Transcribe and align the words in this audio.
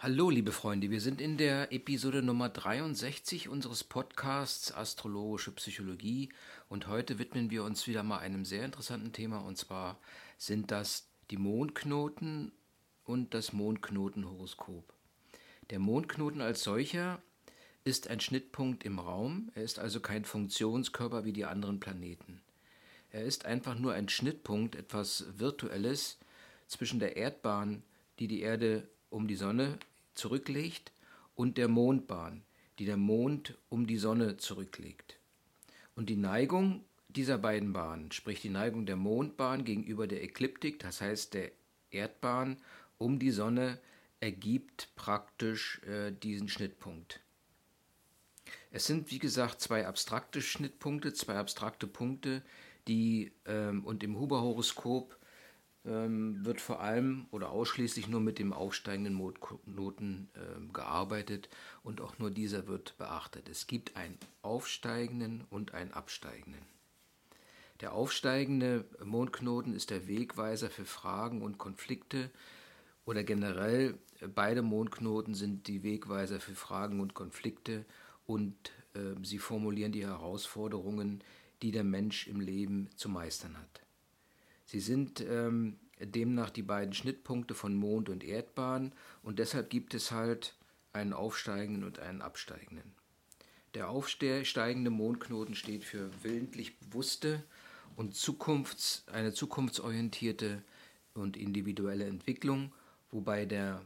Hallo, 0.00 0.30
liebe 0.30 0.52
Freunde, 0.52 0.92
wir 0.92 1.00
sind 1.00 1.20
in 1.20 1.38
der 1.38 1.72
Episode 1.72 2.22
Nummer 2.22 2.48
63 2.48 3.48
unseres 3.48 3.82
Podcasts 3.82 4.72
Astrologische 4.72 5.50
Psychologie 5.50 6.28
und 6.68 6.86
heute 6.86 7.18
widmen 7.18 7.50
wir 7.50 7.64
uns 7.64 7.88
wieder 7.88 8.04
mal 8.04 8.18
einem 8.18 8.44
sehr 8.44 8.64
interessanten 8.64 9.12
Thema 9.12 9.38
und 9.38 9.58
zwar 9.58 9.98
sind 10.36 10.70
das 10.70 11.08
die 11.32 11.36
Mondknoten 11.36 12.52
und 13.06 13.34
das 13.34 13.52
Mondknotenhoroskop. 13.52 14.94
Der 15.70 15.80
Mondknoten 15.80 16.42
als 16.42 16.62
solcher 16.62 17.20
ist 17.82 18.06
ein 18.06 18.20
Schnittpunkt 18.20 18.84
im 18.84 19.00
Raum, 19.00 19.50
er 19.56 19.64
ist 19.64 19.80
also 19.80 19.98
kein 19.98 20.24
Funktionskörper 20.24 21.24
wie 21.24 21.32
die 21.32 21.44
anderen 21.44 21.80
Planeten. 21.80 22.40
Er 23.10 23.24
ist 23.24 23.46
einfach 23.46 23.76
nur 23.76 23.94
ein 23.94 24.08
Schnittpunkt, 24.08 24.76
etwas 24.76 25.24
Virtuelles 25.38 26.18
zwischen 26.68 27.00
der 27.00 27.16
Erdbahn, 27.16 27.82
die 28.20 28.28
die 28.28 28.42
Erde 28.42 28.86
um 29.10 29.26
die 29.26 29.36
Sonne 29.36 29.78
zurücklegt, 30.18 30.92
und 31.38 31.56
der 31.56 31.68
Mondbahn, 31.68 32.42
die 32.78 32.84
der 32.84 32.96
Mond 32.96 33.56
um 33.68 33.86
die 33.86 33.96
Sonne 33.96 34.38
zurücklegt. 34.38 35.18
Und 35.94 36.08
die 36.08 36.16
Neigung 36.16 36.84
dieser 37.08 37.38
beiden 37.38 37.72
Bahnen, 37.72 38.10
sprich 38.10 38.40
die 38.40 38.50
Neigung 38.50 38.86
der 38.86 38.96
Mondbahn 38.96 39.64
gegenüber 39.64 40.08
der 40.08 40.22
Ekliptik, 40.22 40.80
das 40.80 41.00
heißt 41.00 41.34
der 41.34 41.52
Erdbahn 41.90 42.58
um 42.98 43.20
die 43.20 43.30
Sonne, 43.30 43.78
ergibt 44.20 44.88
praktisch 44.96 45.80
äh, 45.84 46.10
diesen 46.10 46.48
Schnittpunkt. 46.48 47.20
Es 48.72 48.86
sind, 48.86 49.10
wie 49.12 49.20
gesagt, 49.20 49.60
zwei 49.60 49.86
abstrakte 49.86 50.42
Schnittpunkte, 50.42 51.12
zwei 51.14 51.36
abstrakte 51.36 51.86
Punkte, 51.86 52.42
die 52.88 53.30
ähm, 53.46 53.84
und 53.84 54.02
im 54.02 54.18
Huber-Horoskop 54.18 55.16
wird 55.88 56.60
vor 56.60 56.80
allem 56.80 57.26
oder 57.30 57.50
ausschließlich 57.50 58.08
nur 58.08 58.20
mit 58.20 58.38
dem 58.38 58.52
aufsteigenden 58.52 59.16
Noten 59.66 60.28
äh, 60.34 60.72
gearbeitet 60.72 61.48
und 61.82 62.00
auch 62.00 62.18
nur 62.18 62.30
dieser 62.30 62.66
wird 62.66 62.96
beachtet. 62.98 63.48
Es 63.48 63.66
gibt 63.66 63.96
einen 63.96 64.18
aufsteigenden 64.42 65.44
und 65.50 65.74
einen 65.74 65.92
absteigenden. 65.92 66.62
Der 67.80 67.92
aufsteigende 67.92 68.84
Mondknoten 69.04 69.72
ist 69.72 69.90
der 69.90 70.08
Wegweiser 70.08 70.68
für 70.68 70.84
Fragen 70.84 71.42
und 71.42 71.58
Konflikte 71.58 72.30
oder 73.04 73.22
generell 73.22 73.96
beide 74.34 74.62
Mondknoten 74.62 75.34
sind 75.34 75.68
die 75.68 75.82
Wegweiser 75.82 76.40
für 76.40 76.54
Fragen 76.54 77.00
und 77.00 77.14
Konflikte 77.14 77.84
und 78.26 78.54
äh, 78.94 79.14
sie 79.22 79.38
formulieren 79.38 79.92
die 79.92 80.04
Herausforderungen, 80.04 81.22
die 81.62 81.70
der 81.70 81.84
Mensch 81.84 82.26
im 82.26 82.40
Leben 82.40 82.90
zu 82.96 83.08
meistern 83.08 83.56
hat. 83.56 83.87
Sie 84.68 84.80
sind 84.80 85.22
ähm, 85.22 85.78
demnach 85.98 86.50
die 86.50 86.62
beiden 86.62 86.92
Schnittpunkte 86.92 87.54
von 87.54 87.74
Mond 87.74 88.10
und 88.10 88.22
Erdbahn 88.22 88.92
und 89.22 89.38
deshalb 89.38 89.70
gibt 89.70 89.94
es 89.94 90.10
halt 90.10 90.56
einen 90.92 91.14
aufsteigenden 91.14 91.84
und 91.84 92.00
einen 92.00 92.20
absteigenden. 92.20 92.92
Der 93.72 93.88
aufsteigende 93.88 94.90
Mondknoten 94.90 95.54
steht 95.54 95.84
für 95.84 96.10
willentlich 96.22 96.78
bewusste 96.80 97.42
und 97.96 98.14
Zukunfts-, 98.14 99.08
eine 99.08 99.32
zukunftsorientierte 99.32 100.62
und 101.14 101.38
individuelle 101.38 102.04
Entwicklung, 102.04 102.70
wobei 103.10 103.46
der 103.46 103.80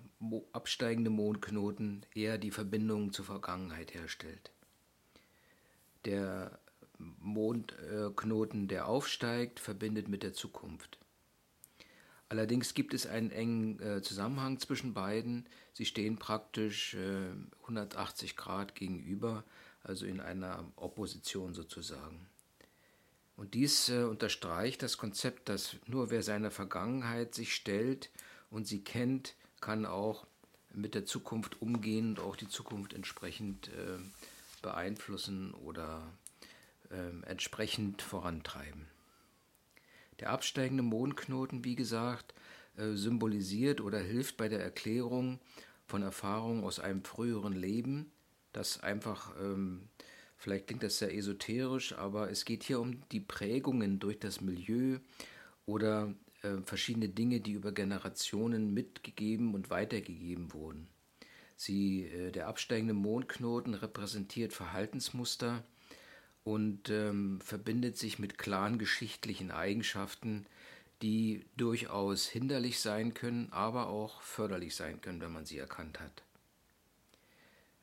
absteigende 0.52 1.10
Mondknoten 1.10 2.04
eher 2.12 2.38
die 2.38 2.50
Verbindung 2.50 3.12
zur 3.12 3.24
Vergangenheit 3.24 3.94
herstellt. 3.94 4.50
Der 6.06 6.58
Mondknoten, 7.18 8.68
der 8.68 8.86
aufsteigt, 8.86 9.60
verbindet 9.60 10.08
mit 10.08 10.22
der 10.22 10.32
Zukunft. 10.32 10.98
Allerdings 12.28 12.72
gibt 12.72 12.94
es 12.94 13.06
einen 13.06 13.30
engen 13.30 13.78
äh, 13.80 14.00
Zusammenhang 14.00 14.58
zwischen 14.58 14.94
beiden. 14.94 15.46
Sie 15.74 15.84
stehen 15.84 16.16
praktisch 16.16 16.94
äh, 16.94 17.30
180 17.62 18.36
Grad 18.36 18.74
gegenüber, 18.74 19.44
also 19.82 20.06
in 20.06 20.18
einer 20.20 20.64
Opposition 20.76 21.52
sozusagen. 21.52 22.26
Und 23.36 23.54
dies 23.54 23.90
äh, 23.90 24.04
unterstreicht 24.04 24.82
das 24.82 24.96
Konzept, 24.96 25.48
dass 25.48 25.76
nur 25.86 26.10
wer 26.10 26.22
seiner 26.22 26.50
Vergangenheit 26.50 27.34
sich 27.34 27.54
stellt 27.54 28.10
und 28.50 28.66
sie 28.66 28.82
kennt, 28.82 29.34
kann 29.60 29.84
auch 29.84 30.26
mit 30.72 30.94
der 30.94 31.04
Zukunft 31.04 31.60
umgehen 31.60 32.10
und 32.10 32.20
auch 32.20 32.36
die 32.36 32.48
Zukunft 32.48 32.94
entsprechend 32.94 33.68
äh, 33.68 33.98
beeinflussen 34.62 35.52
oder 35.54 36.02
äh, 36.92 37.26
entsprechend 37.26 38.02
vorantreiben. 38.02 38.86
Der 40.20 40.30
absteigende 40.30 40.82
Mondknoten, 40.82 41.64
wie 41.64 41.74
gesagt, 41.74 42.34
äh, 42.76 42.92
symbolisiert 42.92 43.80
oder 43.80 43.98
hilft 43.98 44.36
bei 44.36 44.48
der 44.48 44.62
Erklärung 44.62 45.40
von 45.86 46.02
Erfahrungen 46.02 46.64
aus 46.64 46.78
einem 46.78 47.02
früheren 47.02 47.54
Leben, 47.54 48.12
das 48.52 48.80
einfach, 48.80 49.34
ähm, 49.40 49.88
vielleicht 50.36 50.68
klingt 50.68 50.82
das 50.82 50.98
sehr 50.98 51.14
esoterisch, 51.14 51.94
aber 51.94 52.30
es 52.30 52.44
geht 52.44 52.62
hier 52.62 52.80
um 52.80 53.06
die 53.10 53.20
Prägungen 53.20 53.98
durch 53.98 54.18
das 54.18 54.40
Milieu 54.40 54.98
oder 55.66 56.14
äh, 56.42 56.58
verschiedene 56.64 57.08
Dinge, 57.08 57.40
die 57.40 57.52
über 57.52 57.72
Generationen 57.72 58.72
mitgegeben 58.72 59.54
und 59.54 59.70
weitergegeben 59.70 60.52
wurden. 60.52 60.88
Sie, 61.56 62.04
äh, 62.04 62.30
der 62.30 62.48
absteigende 62.48 62.94
Mondknoten 62.94 63.74
repräsentiert 63.74 64.52
Verhaltensmuster, 64.52 65.64
und 66.44 66.90
ähm, 66.90 67.40
verbindet 67.40 67.96
sich 67.96 68.18
mit 68.18 68.38
klaren 68.38 68.78
geschichtlichen 68.78 69.50
Eigenschaften, 69.50 70.46
die 71.02 71.44
durchaus 71.56 72.26
hinderlich 72.26 72.80
sein 72.80 73.14
können, 73.14 73.48
aber 73.52 73.88
auch 73.88 74.22
förderlich 74.22 74.74
sein 74.74 75.00
können, 75.00 75.20
wenn 75.20 75.32
man 75.32 75.46
sie 75.46 75.58
erkannt 75.58 76.00
hat. 76.00 76.22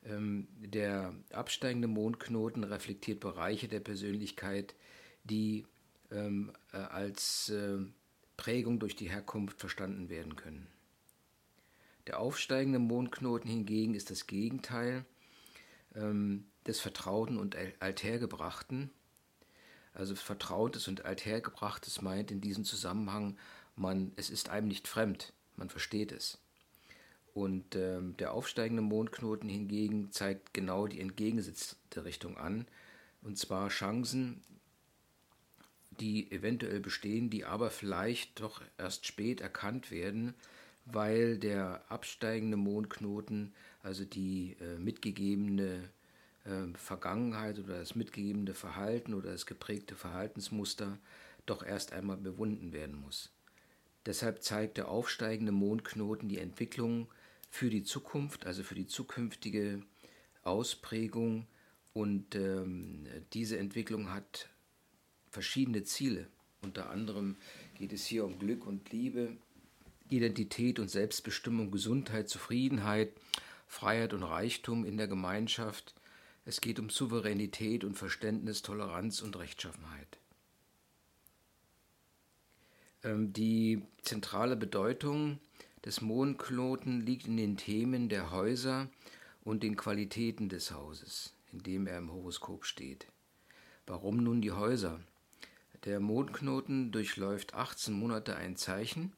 Ähm, 0.04 0.48
der 0.58 1.14
absteigende 1.32 1.88
Mondknoten 1.88 2.64
reflektiert 2.64 3.20
Bereiche 3.20 3.68
der 3.68 3.80
Persönlichkeit, 3.80 4.74
die 5.24 5.66
ähm, 6.10 6.52
äh, 6.72 6.78
als 6.78 7.50
äh, 7.50 7.78
Prägung 8.36 8.78
durch 8.78 8.96
die 8.96 9.10
Herkunft 9.10 9.60
verstanden 9.60 10.08
werden 10.08 10.36
können. 10.36 10.66
Der 12.06 12.18
aufsteigende 12.18 12.78
Mondknoten 12.78 13.50
hingegen 13.50 13.94
ist 13.94 14.10
das 14.10 14.26
Gegenteil. 14.26 15.04
Ähm, 15.94 16.49
des 16.66 16.80
Vertrauten 16.80 17.38
und 17.38 17.56
Althergebrachten. 17.80 18.90
Also 19.94 20.14
Vertrautes 20.14 20.88
und 20.88 21.04
Althergebrachtes 21.04 22.02
meint 22.02 22.30
in 22.30 22.40
diesem 22.40 22.64
Zusammenhang, 22.64 23.36
man, 23.76 24.12
es 24.16 24.30
ist 24.30 24.48
einem 24.48 24.68
nicht 24.68 24.86
fremd, 24.86 25.32
man 25.56 25.70
versteht 25.70 26.12
es. 26.12 26.38
Und 27.34 27.76
ähm, 27.76 28.16
der 28.16 28.32
aufsteigende 28.32 28.82
Mondknoten 28.82 29.48
hingegen 29.48 30.10
zeigt 30.12 30.52
genau 30.52 30.86
die 30.86 31.00
entgegengesetzte 31.00 32.04
Richtung 32.04 32.36
an, 32.36 32.66
und 33.22 33.38
zwar 33.38 33.68
Chancen, 33.68 34.42
die 36.00 36.30
eventuell 36.32 36.80
bestehen, 36.80 37.30
die 37.30 37.44
aber 37.44 37.70
vielleicht 37.70 38.40
doch 38.40 38.62
erst 38.78 39.06
spät 39.06 39.40
erkannt 39.40 39.90
werden, 39.90 40.34
weil 40.86 41.38
der 41.38 41.84
absteigende 41.90 42.56
Mondknoten, 42.56 43.52
also 43.82 44.04
die 44.04 44.56
äh, 44.60 44.78
mitgegebene 44.78 45.90
äh, 46.50 46.76
Vergangenheit 46.76 47.58
oder 47.58 47.78
das 47.78 47.94
mitgegebene 47.94 48.54
Verhalten 48.54 49.14
oder 49.14 49.32
das 49.32 49.46
geprägte 49.46 49.94
Verhaltensmuster 49.94 50.98
doch 51.46 51.62
erst 51.62 51.92
einmal 51.92 52.16
bewunden 52.16 52.72
werden 52.72 53.00
muss. 53.00 53.32
Deshalb 54.06 54.42
zeigt 54.42 54.76
der 54.76 54.88
aufsteigende 54.88 55.52
Mondknoten 55.52 56.28
die 56.28 56.38
Entwicklung 56.38 57.08
für 57.50 57.70
die 57.70 57.82
Zukunft, 57.82 58.46
also 58.46 58.62
für 58.62 58.74
die 58.74 58.86
zukünftige 58.86 59.82
Ausprägung 60.42 61.46
und 61.92 62.34
ähm, 62.34 63.06
diese 63.32 63.58
Entwicklung 63.58 64.10
hat 64.10 64.48
verschiedene 65.30 65.82
Ziele. 65.84 66.28
Unter 66.62 66.90
anderem 66.90 67.36
geht 67.78 67.92
es 67.92 68.04
hier 68.04 68.24
um 68.24 68.38
Glück 68.38 68.66
und 68.66 68.90
Liebe, 68.92 69.36
Identität 70.08 70.78
und 70.78 70.90
Selbstbestimmung, 70.90 71.70
Gesundheit, 71.70 72.28
Zufriedenheit, 72.28 73.12
Freiheit 73.66 74.12
und 74.12 74.22
Reichtum 74.22 74.84
in 74.84 74.96
der 74.96 75.08
Gemeinschaft, 75.08 75.94
es 76.44 76.60
geht 76.60 76.78
um 76.78 76.90
Souveränität 76.90 77.84
und 77.84 77.94
Verständnis, 77.96 78.62
Toleranz 78.62 79.20
und 79.22 79.38
Rechtschaffenheit. 79.38 80.18
Ähm, 83.02 83.32
die 83.32 83.82
zentrale 84.02 84.56
Bedeutung 84.56 85.38
des 85.84 86.00
Mondknoten 86.00 87.00
liegt 87.00 87.26
in 87.26 87.36
den 87.36 87.56
Themen 87.56 88.08
der 88.08 88.30
Häuser 88.30 88.88
und 89.42 89.62
den 89.62 89.76
Qualitäten 89.76 90.48
des 90.48 90.72
Hauses, 90.72 91.34
in 91.52 91.62
dem 91.62 91.86
er 91.86 91.98
im 91.98 92.12
Horoskop 92.12 92.64
steht. 92.64 93.06
Warum 93.86 94.18
nun 94.18 94.42
die 94.42 94.52
Häuser? 94.52 95.00
Der 95.84 95.98
Mondknoten 95.98 96.92
durchläuft 96.92 97.54
18 97.54 97.94
Monate 97.94 98.36
ein 98.36 98.56
Zeichen 98.56 99.14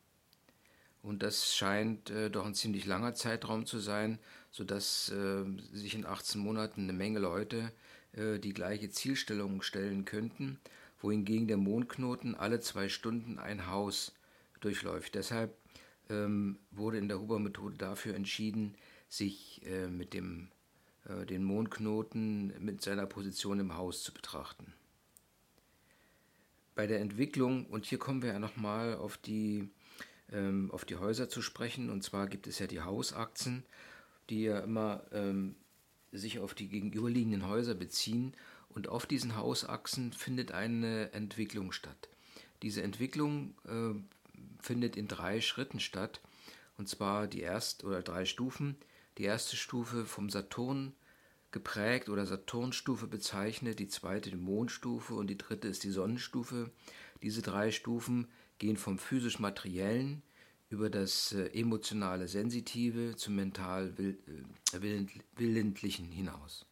und 1.03 1.23
das 1.23 1.55
scheint 1.55 2.11
äh, 2.11 2.31
doch 2.31 2.47
ein 2.47 2.55
ziemlich 2.55 2.87
langer 2.87 3.15
Zeitraum 3.15 3.67
zu 3.67 3.79
sein, 3.79 4.19
sodass 4.51 5.11
äh, 5.11 5.45
sich 5.73 5.95
in 5.95 6.07
18 6.07 6.41
Monaten 6.41 6.83
eine 6.83 6.93
Menge 6.93 7.19
Leute 7.19 7.73
äh, 8.13 8.39
die 8.39 8.55
gleiche 8.55 8.91
Zielstellung 8.91 9.63
stellen 9.63 10.05
könnten, 10.05 10.61
wohingegen 11.01 11.49
der 11.49 11.57
Mondknoten 11.57 12.35
alle 12.35 12.61
zwei 12.61 12.89
Stunden 12.89 13.39
ein 13.39 13.67
Haus 13.67 14.13
durchläuft. 14.61 15.15
Deshalb 15.15 15.57
ähm, 16.09 16.59
wurde 16.71 16.99
in 16.99 17.09
der 17.09 17.21
Huber-Methode 17.21 17.77
dafür 17.77 18.15
entschieden, 18.15 18.77
sich 19.09 19.61
äh, 19.67 19.89
mit 19.89 20.15
dem, 20.15 20.49
äh, 21.07 21.27
den 21.27 21.45
Mondknoten 21.45 22.53
mit 22.65 22.83
seiner 22.83 23.07
Position 23.07 23.61
im 23.61 23.77
Haus 23.77 24.03
zu 24.03 24.13
betrachten. 24.13 24.73
Bei 26.75 26.87
der 26.87 27.01
Entwicklung, 27.01 27.67
und 27.67 27.85
hier 27.85 27.99
kommen 27.99 28.23
wir 28.23 28.33
ja 28.33 28.39
nochmal 28.39 28.95
auf 28.95 29.19
die, 29.19 29.69
ähm, 30.33 30.71
auf 30.71 30.85
die 30.85 30.97
Häuser 30.97 31.29
zu 31.29 31.43
sprechen, 31.43 31.91
und 31.91 32.03
zwar 32.03 32.27
gibt 32.27 32.47
es 32.47 32.59
ja 32.59 32.67
die 32.67 32.81
Hausachsen, 32.81 33.65
die 34.31 34.45
ja 34.45 34.61
immer 34.61 35.05
ähm, 35.13 35.55
sich 36.13 36.39
auf 36.39 36.55
die 36.55 36.69
gegenüberliegenden 36.69 37.47
Häuser 37.47 37.75
beziehen, 37.75 38.35
und 38.69 38.89
auf 38.89 39.05
diesen 39.05 39.37
Hausachsen 39.37 40.13
findet 40.13 40.53
eine 40.53 41.13
Entwicklung 41.13 41.73
statt. 41.73 42.09
Diese 42.63 42.83
Entwicklung 42.83 43.55
äh, 43.67 43.95
findet 44.63 44.97
in 44.97 45.09
drei 45.09 45.41
Schritten 45.41 45.79
statt, 45.79 46.21
und 46.79 46.89
zwar 46.89 47.27
die 47.27 47.43
ersten 47.43 47.87
oder 47.87 48.03
drei 48.03 48.25
Stufen. 48.25 48.77
Die 49.19 49.25
erste 49.25 49.57
Stufe 49.57 50.07
vom 50.07 50.31
Saturn 50.31 50.95
geprägt 51.51 52.09
oder 52.09 52.25
Saturnstufe 52.25 53.07
bezeichnet, 53.07 53.79
die 53.79 53.89
zweite 53.89 54.31
die 54.31 54.37
Mondstufe 54.37 55.15
und 55.15 55.27
die 55.29 55.37
dritte 55.37 55.69
ist 55.69 55.85
die 55.85 55.91
Sonnenstufe. 55.91 56.71
Diese 57.23 57.43
drei 57.43 57.71
Stufen 57.71 58.29
gehen 58.59 58.77
vom 58.77 58.99
physisch-materiellen 58.99 60.23
über 60.73 60.89
das 60.89 61.33
äh, 61.33 61.49
emotionale 61.49 62.29
Sensitive 62.29 63.15
zum 63.17 63.35
mental-willentlichen 63.37 66.11
äh, 66.11 66.15
hinaus. 66.15 66.65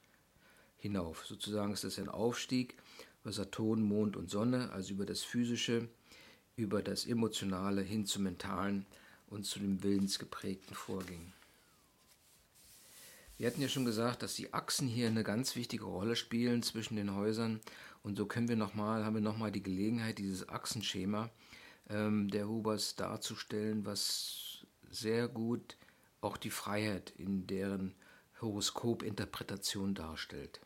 Hinauf. 0.78 1.26
Sozusagen 1.26 1.72
ist 1.72 1.84
das 1.84 1.98
ein 1.98 2.08
Aufstieg 2.08 2.76
über 3.22 3.32
Saturn, 3.32 3.82
Mond 3.82 4.16
und 4.16 4.30
Sonne, 4.30 4.70
also 4.72 4.94
über 4.94 5.04
das 5.04 5.22
Physische, 5.22 5.88
über 6.56 6.82
das 6.82 7.06
Emotionale 7.06 7.82
hin 7.82 8.06
zum 8.06 8.22
Mentalen 8.22 8.86
und 9.28 9.44
zu 9.44 9.58
dem 9.58 9.82
willensgeprägten 9.82 10.74
Vorgängen. 10.74 11.34
Wir 13.36 13.46
hatten 13.46 13.62
ja 13.62 13.68
schon 13.68 13.84
gesagt, 13.84 14.22
dass 14.22 14.34
die 14.34 14.52
Achsen 14.52 14.88
hier 14.88 15.08
eine 15.08 15.24
ganz 15.24 15.56
wichtige 15.56 15.84
Rolle 15.84 16.16
spielen 16.16 16.62
zwischen 16.62 16.96
den 16.96 17.14
Häusern 17.14 17.60
und 18.02 18.16
so 18.16 18.26
können 18.26 18.48
wir 18.48 18.56
noch 18.56 18.74
mal, 18.74 19.04
haben 19.04 19.14
wir 19.14 19.22
nochmal 19.22 19.52
die 19.52 19.62
Gelegenheit, 19.62 20.18
dieses 20.18 20.48
Achsenschema 20.48 21.30
ähm, 21.90 22.28
der 22.30 22.48
Hubers 22.48 22.96
darzustellen, 22.96 23.84
was 23.84 24.66
sehr 24.90 25.28
gut 25.28 25.76
auch 26.20 26.36
die 26.36 26.50
Freiheit 26.50 27.12
in 27.16 27.46
deren 27.46 27.94
Horoskopinterpretation 28.40 29.94
darstellt. 29.94 30.60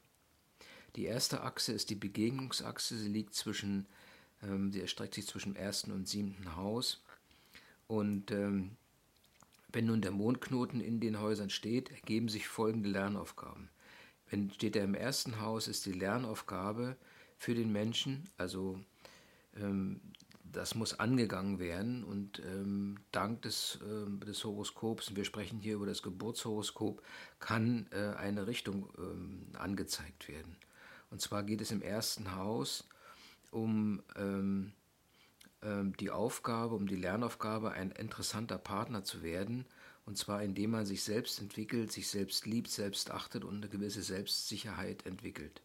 Die 0.97 1.05
erste 1.05 1.43
Achse 1.43 1.73
ist 1.73 1.91
die 1.91 1.97
Begegnungsachse, 1.97 2.97
sie 2.97 3.09
liegt 3.09 3.35
zwischen, 3.35 3.87
ähm, 4.43 4.71
sie 4.73 4.81
erstreckt 4.81 5.15
sich 5.15 5.27
zwischen 5.27 5.55
dem 5.55 5.63
ersten 5.63 5.91
und 5.91 6.09
siebten 6.09 6.57
Haus. 6.57 7.03
Und 7.87 8.31
ähm, 8.31 8.77
wenn 9.73 9.87
nun 9.87 10.03
der 10.03 10.13
Mondknoten 10.13 10.81
in 10.81 11.01
den 11.01 11.21
Häusern 11.21 11.51
steht, 11.51 11.91
ergeben 11.91 12.29
sich 12.29 12.47
folgende 12.47 12.89
Lernaufgaben. 12.89 13.69
Wenn 14.31 14.51
steht 14.51 14.77
er 14.77 14.85
im 14.85 14.95
ersten 14.95 15.41
Haus, 15.41 15.69
ist 15.69 15.85
die 15.87 15.93
Lernaufgabe 15.93 16.97
für 17.37 17.55
den 17.55 17.73
Menschen, 17.73 18.31
also 18.37 18.79
ähm, 19.57 19.94
das 20.55 20.75
muss 20.75 20.99
angegangen 20.99 21.59
werden 21.59 22.05
und 22.05 22.41
ähm, 22.41 22.97
dank 23.13 23.43
des, 23.43 23.79
äh, 23.83 24.25
des 24.25 24.45
Horoskops, 24.45 25.09
und 25.09 25.17
wir 25.17 25.25
sprechen 25.25 25.61
hier 25.61 25.75
über 25.75 25.87
das 25.87 26.03
Geburtshoroskop, 26.03 27.03
kann 27.41 27.87
äh, 27.91 28.15
eine 28.17 28.47
Richtung 28.47 28.89
ähm, 28.99 29.47
angezeigt 29.55 30.29
werden. 30.29 30.57
Und 31.11 31.21
zwar 31.21 31.43
geht 31.43 31.61
es 31.61 31.71
im 31.71 31.83
ersten 31.83 32.35
Haus 32.35 32.89
um 33.51 34.03
ähm, 34.17 34.73
ähm, 35.63 35.97
die 35.99 36.11
Aufgabe, 36.11 36.75
um 36.75 36.87
die 36.87 36.97
Lernaufgabe, 36.97 37.73
ein 37.73 37.91
interessanter 37.93 38.59
Partner 38.59 39.05
zu 39.05 39.23
werden. 39.23 39.65
Und 40.07 40.19
zwar 40.19 40.43
indem 40.43 40.73
man 40.73 40.85
sich 40.85 41.03
selbst 41.03 41.41
entwickelt, 41.41 41.91
sich 41.91 42.09
selbst 42.09 42.47
liebt, 42.47 42.69
selbst 42.69 43.11
achtet 43.11 43.45
und 43.45 43.57
eine 43.57 43.69
gewisse 43.69 44.03
Selbstsicherheit 44.03 45.07
entwickelt. 45.07 45.63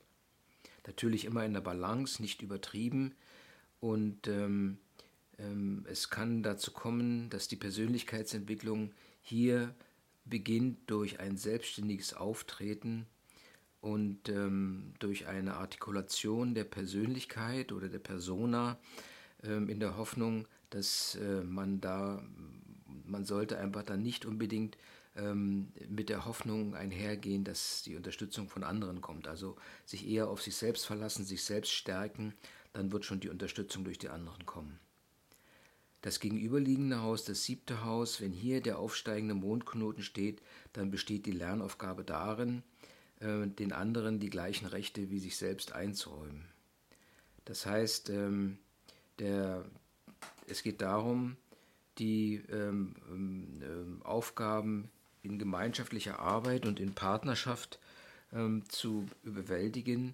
Natürlich 0.88 1.26
immer 1.26 1.44
in 1.46 1.54
der 1.54 1.62
Balance, 1.62 2.22
nicht 2.22 2.42
übertrieben. 2.42 3.16
Und 3.80 4.28
ähm, 4.28 4.78
ähm, 5.38 5.86
es 5.90 6.10
kann 6.10 6.44
dazu 6.44 6.72
kommen, 6.72 7.30
dass 7.30 7.48
die 7.48 7.56
Persönlichkeitsentwicklung 7.56 8.92
hier 9.22 9.74
beginnt 10.26 10.90
durch 10.90 11.20
ein 11.20 11.38
selbstständiges 11.38 12.14
Auftreten 12.14 13.08
und 13.82 14.28
ähm, 14.30 14.94
durch 15.00 15.28
eine 15.28 15.56
Artikulation 15.56 16.54
der 16.54 16.66
Persönlichkeit 16.66 17.72
oder 17.72 17.88
der 17.88 18.00
Persona 18.00 18.78
ähm, 19.44 19.70
in 19.70 19.80
der 19.80 19.98
Hoffnung, 19.98 20.48
dass 20.70 21.16
äh, 21.16 21.42
man 21.44 21.80
da, 21.80 22.22
man 23.06 23.26
sollte 23.26 23.58
einfach 23.58 23.84
dann 23.84 24.02
nicht 24.02 24.26
unbedingt 24.26 24.78
ähm, 25.16 25.72
mit 25.88 26.10
der 26.10 26.26
Hoffnung 26.26 26.76
einhergehen, 26.76 27.44
dass 27.44 27.82
die 27.84 27.96
Unterstützung 27.96 28.50
von 28.50 28.64
anderen 28.64 29.02
kommt. 29.02 29.28
Also 29.28 29.56
sich 29.86 30.08
eher 30.08 30.28
auf 30.28 30.42
sich 30.42 30.56
selbst 30.56 30.86
verlassen, 30.86 31.26
sich 31.26 31.44
selbst 31.44 31.72
stärken, 31.72 32.34
dann 32.74 32.92
wird 32.92 33.06
schon 33.06 33.20
die 33.20 33.30
Unterstützung 33.30 33.84
durch 33.84 33.98
die 33.98 34.10
anderen 34.10 34.46
kommen. 34.46 34.80
Das 36.02 36.22
gegenüberliegende 36.22 37.02
Haus, 37.02 37.26
das 37.26 37.44
siebte 37.44 37.84
Haus, 37.84 38.22
wenn 38.22 38.32
hier 38.32 38.62
der 38.62 38.80
aufsteigende 38.80 39.36
Mondknoten 39.36 40.04
steht, 40.04 40.42
dann 40.72 40.92
besteht 40.92 41.26
die 41.26 41.32
Lernaufgabe 41.32 42.06
darin, 42.06 42.64
äh, 43.20 43.48
den 43.48 43.74
anderen 43.74 44.20
die 44.20 44.30
gleichen 44.30 44.66
Rechte 44.66 45.10
wie 45.10 45.20
sich 45.20 45.36
selbst 45.36 45.74
einzuräumen. 45.74 46.46
Das 47.44 47.66
heißt, 47.66 48.10
ähm, 48.12 48.60
der, 49.18 49.66
es 50.48 50.64
geht 50.64 50.82
darum, 50.82 51.36
die 51.98 52.36
ähm, 52.50 52.96
ähm, 53.12 54.02
Aufgaben 54.04 54.90
in 55.22 55.38
gemeinschaftlicher 55.38 56.20
Arbeit 56.20 56.66
und 56.66 56.80
in 56.80 56.94
Partnerschaft 56.94 57.80
zu 58.70 59.08
überwältigen 59.24 60.14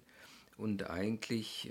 und 0.56 0.88
eigentlich 0.88 1.70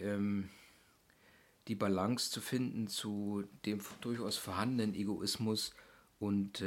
die 1.68 1.76
Balance 1.76 2.32
zu 2.32 2.42
finden 2.42 2.88
zu 2.88 3.44
dem 3.66 3.82
durchaus 4.02 4.38
vorhandenen 4.38 4.94
Egoismus 4.94 5.74
und 6.20 6.62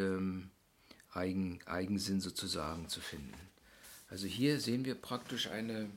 Eigen, 1.12 1.60
Eigensinn 1.66 2.20
sozusagen 2.20 2.88
zu 2.88 3.00
finden. 3.00 3.34
Also 4.08 4.26
hier 4.26 4.60
sehen 4.60 4.84
wir 4.84 4.94
praktisch 4.94 5.48
eine, 5.48 5.90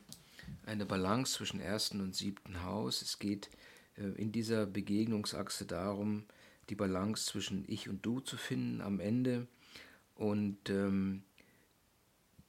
eine 0.66 0.86
Balance 0.86 1.34
zwischen 1.34 1.60
ersten 1.60 2.02
und 2.02 2.16
siebten 2.16 2.64
Haus. 2.64 3.02
Es 3.02 3.20
geht 3.20 3.50
äh, 3.98 4.04
in 4.22 4.32
dieser 4.32 4.66
Begegnungsachse 4.66 5.66
darum, 5.66 6.26
die 6.70 6.76
Balance 6.76 7.26
zwischen 7.26 7.64
Ich 7.68 7.88
und 7.88 8.06
Du 8.06 8.20
zu 8.20 8.38
finden 8.38 8.82
am 8.82 9.00
Ende. 9.00 9.48
Und 10.16 10.70
ähm, 10.70 11.24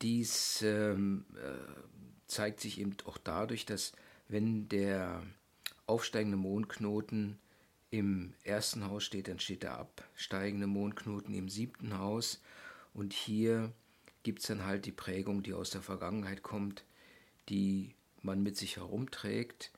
dies 0.00 0.62
ähm, 0.62 1.26
äh, 1.36 1.82
zeigt 2.26 2.60
sich 2.60 2.80
eben 2.80 2.96
auch 3.04 3.18
dadurch, 3.18 3.66
dass 3.66 3.92
wenn 4.28 4.68
der 4.68 5.22
aufsteigende 5.92 6.38
Mondknoten 6.38 7.38
im 7.90 8.32
ersten 8.44 8.86
Haus 8.86 9.04
steht, 9.04 9.28
dann 9.28 9.38
steht 9.38 9.62
der 9.62 9.76
absteigende 9.76 10.66
Mondknoten 10.66 11.34
im 11.34 11.50
siebten 11.50 11.98
Haus. 11.98 12.40
Und 12.94 13.12
hier 13.12 13.70
gibt 14.22 14.40
es 14.40 14.46
dann 14.46 14.64
halt 14.64 14.86
die 14.86 14.92
Prägung, 14.92 15.42
die 15.42 15.52
aus 15.52 15.68
der 15.68 15.82
Vergangenheit 15.82 16.42
kommt, 16.42 16.84
die 17.50 17.94
man 18.22 18.42
mit 18.42 18.56
sich 18.56 18.78
herumträgt. 18.78 19.70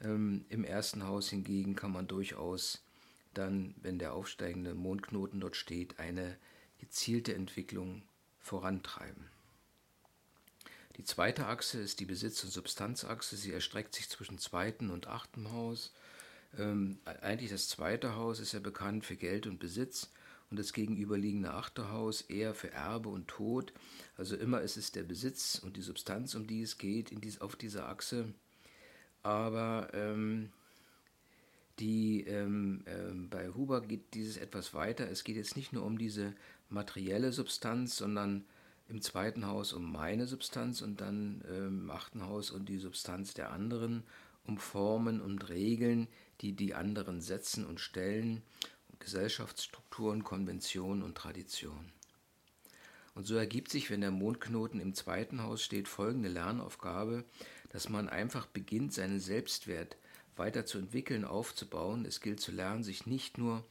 Ähm, 0.00 0.44
Im 0.48 0.62
ersten 0.62 1.04
Haus 1.04 1.28
hingegen 1.30 1.74
kann 1.74 1.90
man 1.90 2.06
durchaus 2.06 2.84
dann, 3.34 3.74
wenn 3.82 3.98
der 3.98 4.14
aufsteigende 4.14 4.76
Mondknoten 4.76 5.40
dort 5.40 5.56
steht, 5.56 5.98
eine 5.98 6.36
gezielte 6.78 7.34
Entwicklung 7.34 8.02
vorantreiben. 8.38 9.24
Die 10.98 11.04
zweite 11.04 11.46
Achse 11.46 11.80
ist 11.80 12.00
die 12.00 12.06
Besitz- 12.06 12.42
und 12.42 12.50
Substanzachse. 12.50 13.36
Sie 13.36 13.52
erstreckt 13.52 13.94
sich 13.94 14.08
zwischen 14.08 14.38
zweiten 14.38 14.90
und 14.90 15.06
achtem 15.06 15.52
Haus. 15.52 15.92
Ähm, 16.58 16.98
eigentlich 17.04 17.50
das 17.50 17.68
zweite 17.68 18.16
Haus 18.16 18.40
ist 18.40 18.52
ja 18.52 18.58
bekannt 18.58 19.04
für 19.04 19.16
Geld 19.16 19.46
und 19.46 19.60
Besitz 19.60 20.10
und 20.50 20.58
das 20.58 20.72
gegenüberliegende 20.72 21.52
Achterhaus 21.52 22.22
eher 22.22 22.52
für 22.52 22.72
Erbe 22.72 23.10
und 23.10 23.28
Tod. 23.28 23.72
Also 24.16 24.34
immer 24.34 24.60
ist 24.62 24.76
es 24.76 24.90
der 24.90 25.04
Besitz 25.04 25.60
und 25.62 25.76
die 25.76 25.82
Substanz, 25.82 26.34
um 26.34 26.46
die 26.46 26.62
es 26.62 26.78
geht 26.78 27.12
in 27.12 27.20
dies, 27.20 27.40
auf 27.40 27.54
dieser 27.54 27.88
Achse. 27.88 28.32
Aber 29.22 29.90
ähm, 29.92 30.50
die, 31.78 32.22
ähm, 32.22 32.82
ähm, 32.86 33.28
bei 33.28 33.50
Huber 33.50 33.82
geht 33.82 34.14
dieses 34.14 34.36
etwas 34.36 34.74
weiter. 34.74 35.08
Es 35.08 35.22
geht 35.22 35.36
jetzt 35.36 35.56
nicht 35.56 35.72
nur 35.72 35.84
um 35.84 35.96
diese 35.96 36.34
materielle 36.70 37.32
Substanz, 37.32 37.96
sondern 37.96 38.44
im 38.88 39.02
zweiten 39.02 39.46
Haus 39.46 39.72
um 39.72 39.92
meine 39.92 40.26
Substanz 40.26 40.80
und 40.80 41.00
dann 41.00 41.44
ähm, 41.48 41.82
im 41.82 41.90
achten 41.90 42.24
Haus 42.24 42.50
um 42.50 42.64
die 42.64 42.78
Substanz 42.78 43.34
der 43.34 43.50
anderen, 43.50 44.02
um 44.44 44.58
Formen 44.58 45.20
und 45.20 45.48
Regeln, 45.50 46.08
die 46.40 46.52
die 46.52 46.74
anderen 46.74 47.20
setzen 47.20 47.66
und 47.66 47.80
stellen 47.80 48.42
Gesellschaftsstrukturen, 48.98 50.24
Konventionen 50.24 51.02
und 51.02 51.16
Traditionen. 51.16 51.92
Und 53.14 53.26
so 53.26 53.34
ergibt 53.34 53.70
sich, 53.70 53.90
wenn 53.90 54.00
der 54.00 54.10
Mondknoten 54.10 54.80
im 54.80 54.94
zweiten 54.94 55.42
Haus 55.42 55.62
steht, 55.62 55.88
folgende 55.88 56.28
Lernaufgabe, 56.28 57.24
dass 57.70 57.88
man 57.88 58.08
einfach 58.08 58.46
beginnt, 58.46 58.94
seinen 58.94 59.20
Selbstwert 59.20 59.96
weiterzuentwickeln, 60.36 61.24
aufzubauen. 61.24 62.04
Es 62.06 62.20
gilt 62.20 62.40
zu 62.40 62.52
lernen, 62.52 62.84
sich 62.84 63.06
nicht 63.06 63.36
nur 63.36 63.64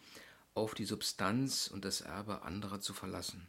auf 0.54 0.76
die 0.76 0.86
Substanz 0.86 1.68
und 1.68 1.86
das 1.86 2.02
Erbe 2.02 2.42
anderer 2.42 2.82
zu 2.82 2.94
verlassen. 2.94 3.48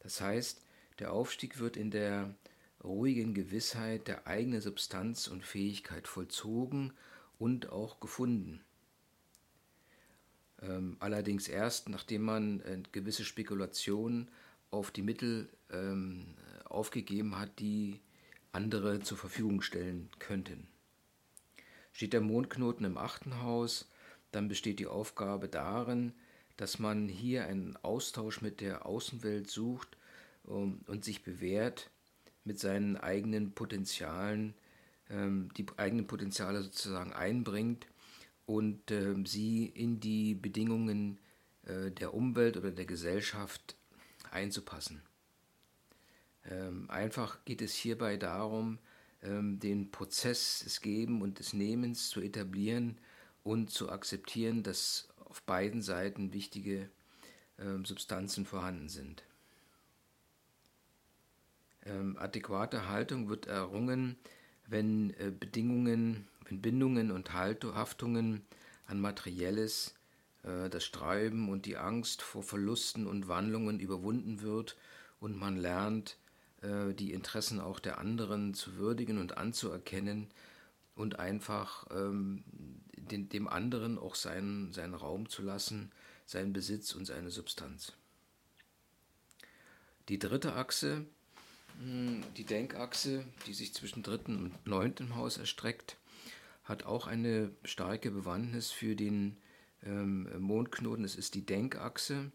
Das 0.00 0.20
heißt, 0.20 0.62
Der 0.98 1.12
Aufstieg 1.12 1.58
wird 1.58 1.76
in 1.76 1.90
der 1.90 2.34
ruhigen 2.82 3.34
Gewissheit 3.34 4.08
der 4.08 4.26
eigenen 4.26 4.60
Substanz 4.60 5.28
und 5.28 5.44
Fähigkeit 5.44 6.08
vollzogen 6.08 6.92
und 7.38 7.70
auch 7.70 8.00
gefunden. 8.00 8.64
Ähm, 10.60 10.96
allerdings 10.98 11.48
erst, 11.48 11.88
nachdem 11.88 12.22
man 12.22 12.60
äh, 12.60 12.82
gewisse 12.90 13.24
Spekulationen 13.24 14.30
auf 14.70 14.90
die 14.90 15.02
Mittel 15.02 15.48
ähm, 15.70 16.34
aufgegeben 16.64 17.38
hat, 17.38 17.58
die 17.58 18.00
andere 18.52 19.00
zur 19.00 19.18
Verfügung 19.18 19.62
stellen 19.62 20.10
könnten. 20.18 20.66
Steht 21.92 22.12
der 22.12 22.20
Mondknoten 22.20 22.84
im 22.84 22.98
achten 22.98 23.42
Haus, 23.42 23.88
dann 24.32 24.48
besteht 24.48 24.78
die 24.78 24.86
Aufgabe 24.86 25.48
darin, 25.48 26.12
dass 26.56 26.78
man 26.78 27.08
hier 27.08 27.46
einen 27.46 27.76
Austausch 27.76 28.40
mit 28.40 28.60
der 28.60 28.84
Außenwelt 28.84 29.48
sucht 29.48 29.97
um, 30.48 30.80
und 30.86 31.04
sich 31.04 31.22
bewährt, 31.22 31.90
mit 32.44 32.58
seinen 32.58 32.96
eigenen 32.96 33.52
Potenzialen, 33.52 34.54
ähm, 35.10 35.50
die 35.56 35.66
eigenen 35.76 36.06
Potenziale 36.06 36.62
sozusagen 36.62 37.12
einbringt 37.12 37.86
und 38.46 38.90
äh, 38.90 39.14
sie 39.26 39.66
in 39.66 40.00
die 40.00 40.34
Bedingungen 40.34 41.18
äh, 41.66 41.90
der 41.90 42.14
Umwelt 42.14 42.56
oder 42.56 42.70
der 42.70 42.86
Gesellschaft 42.86 43.76
einzupassen. 44.30 45.02
Ähm, 46.44 46.88
einfach 46.88 47.44
geht 47.44 47.60
es 47.60 47.74
hierbei 47.74 48.16
darum, 48.16 48.78
ähm, 49.22 49.58
den 49.58 49.90
Prozess 49.90 50.60
des 50.60 50.80
Geben 50.80 51.20
und 51.22 51.38
des 51.38 51.52
Nehmens 51.52 52.08
zu 52.08 52.20
etablieren 52.20 52.98
und 53.42 53.70
zu 53.70 53.90
akzeptieren, 53.90 54.62
dass 54.62 55.08
auf 55.16 55.42
beiden 55.42 55.82
Seiten 55.82 56.32
wichtige 56.32 56.88
ähm, 57.58 57.84
Substanzen 57.84 58.46
vorhanden 58.46 58.88
sind. 58.88 59.27
Ähm, 61.84 62.16
adäquate 62.18 62.88
Haltung 62.88 63.28
wird 63.28 63.46
errungen, 63.46 64.16
wenn 64.66 65.10
äh, 65.18 65.30
Bedingungen, 65.30 66.28
wenn 66.44 66.60
Bindungen 66.60 67.10
und 67.10 67.32
Haftungen 67.32 68.42
an 68.86 69.00
Materielles, 69.00 69.94
äh, 70.42 70.68
das 70.68 70.84
Sträuben 70.84 71.48
und 71.48 71.66
die 71.66 71.76
Angst 71.76 72.22
vor 72.22 72.42
Verlusten 72.42 73.06
und 73.06 73.28
Wandlungen 73.28 73.80
überwunden 73.80 74.42
wird 74.42 74.76
und 75.20 75.38
man 75.38 75.56
lernt, 75.56 76.16
äh, 76.62 76.92
die 76.94 77.12
Interessen 77.12 77.60
auch 77.60 77.78
der 77.78 77.98
anderen 77.98 78.54
zu 78.54 78.76
würdigen 78.76 79.18
und 79.18 79.38
anzuerkennen 79.38 80.28
und 80.94 81.18
einfach 81.18 81.86
ähm, 81.90 82.44
den, 82.96 83.28
dem 83.28 83.48
anderen 83.48 83.98
auch 83.98 84.14
seinen, 84.14 84.72
seinen 84.72 84.94
Raum 84.94 85.28
zu 85.28 85.42
lassen, 85.42 85.90
seinen 86.26 86.52
Besitz 86.52 86.94
und 86.94 87.06
seine 87.06 87.30
Substanz. 87.30 87.92
Die 90.08 90.18
dritte 90.18 90.54
Achse 90.54 91.06
die 91.80 92.44
Denkachse, 92.44 93.24
die 93.46 93.54
sich 93.54 93.72
zwischen 93.72 94.02
dritten 94.02 94.36
und 94.36 94.66
neunten 94.66 95.14
Haus 95.14 95.38
erstreckt, 95.38 95.96
hat 96.64 96.84
auch 96.84 97.06
eine 97.06 97.50
starke 97.64 98.10
Bewandtnis 98.10 98.70
für 98.70 98.96
den 98.96 99.36
ähm, 99.84 100.28
Mondknoten. 100.40 101.04
Es 101.04 101.14
ist 101.14 101.34
die 101.34 101.46
Denkachse. 101.46 102.32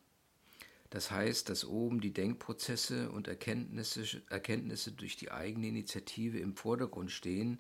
Das 0.90 1.12
heißt, 1.12 1.50
dass 1.50 1.66
oben 1.66 2.00
die 2.02 2.14
Denkprozesse 2.14 3.12
und 3.12 3.28
Erkenntnisse, 3.28 4.22
Erkenntnisse 4.30 4.92
durch 4.92 5.18
die 5.18 5.32
eigene 5.32 5.68
Initiative 5.68 6.40
im 6.40 6.56
Vordergrund 6.56 7.12
stehen. 7.12 7.60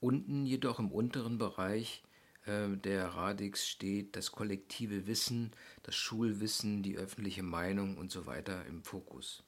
Unten 0.00 0.46
jedoch 0.46 0.78
im 0.78 0.90
unteren 0.90 1.38
Bereich 1.38 2.02
äh, 2.46 2.76
der 2.76 3.06
Radix 3.08 3.68
steht 3.68 4.16
das 4.16 4.32
kollektive 4.32 5.06
Wissen, 5.06 5.52
das 5.84 5.94
Schulwissen, 5.94 6.82
die 6.82 6.96
öffentliche 6.96 7.42
Meinung 7.42 7.98
und 7.98 8.10
so 8.10 8.26
weiter 8.26 8.66
im 8.66 8.82
Fokus. 8.82 9.44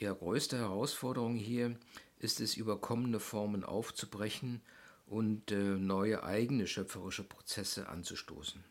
Die 0.00 0.06
größte 0.06 0.58
Herausforderung 0.58 1.36
hier 1.36 1.76
ist 2.18 2.40
es, 2.40 2.56
überkommene 2.56 3.20
Formen 3.20 3.64
aufzubrechen 3.64 4.60
und 5.06 5.52
äh, 5.52 5.76
neue 5.76 6.24
eigene 6.24 6.66
schöpferische 6.66 7.22
Prozesse 7.22 7.88
anzustoßen. 7.88 8.64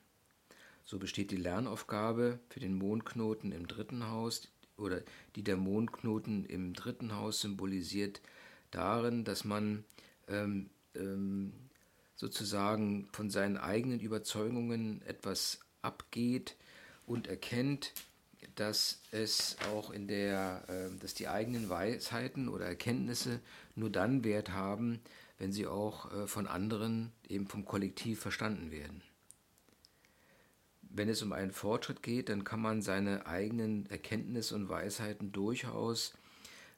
So 0.83 0.99
besteht 0.99 1.31
die 1.31 1.37
Lernaufgabe 1.37 2.39
für 2.49 2.59
den 2.59 2.73
Mondknoten 2.73 3.51
im 3.51 3.67
dritten 3.67 4.09
Haus 4.09 4.49
oder 4.75 5.01
die 5.35 5.43
der 5.43 5.55
Mondknoten 5.55 6.45
im 6.45 6.73
dritten 6.73 7.15
Haus 7.15 7.41
symbolisiert 7.41 8.21
darin, 8.71 9.23
dass 9.23 9.45
man 9.45 9.85
ähm, 10.27 10.69
ähm, 10.95 11.53
sozusagen 12.15 13.07
von 13.11 13.29
seinen 13.29 13.57
eigenen 13.57 13.99
Überzeugungen 13.99 15.01
etwas 15.03 15.59
abgeht 15.81 16.57
und 17.05 17.27
erkennt, 17.27 17.93
dass 18.55 19.01
es 19.11 19.57
auch 19.71 19.91
in 19.91 20.07
der, 20.07 20.63
äh, 20.67 20.99
dass 20.99 21.13
die 21.13 21.27
eigenen 21.27 21.69
Weisheiten 21.69 22.49
oder 22.49 22.65
Erkenntnisse 22.65 23.39
nur 23.75 23.89
dann 23.89 24.23
Wert 24.23 24.51
haben, 24.51 24.99
wenn 25.37 25.51
sie 25.51 25.67
auch 25.67 26.11
äh, 26.13 26.27
von 26.27 26.47
anderen, 26.47 27.11
eben 27.27 27.47
vom 27.47 27.65
Kollektiv 27.65 28.19
verstanden 28.19 28.71
werden. 28.71 29.01
Wenn 30.81 31.09
es 31.09 31.23
um 31.23 31.33
einen 31.33 31.51
Fortschritt 31.51 32.03
geht, 32.03 32.29
dann 32.29 32.43
kann 32.43 32.61
man 32.61 32.81
seine 32.81 33.25
eigenen 33.25 33.87
Erkenntnisse 33.87 34.53
und 34.55 34.69
Weisheiten 34.69 35.31
durchaus 35.31 36.13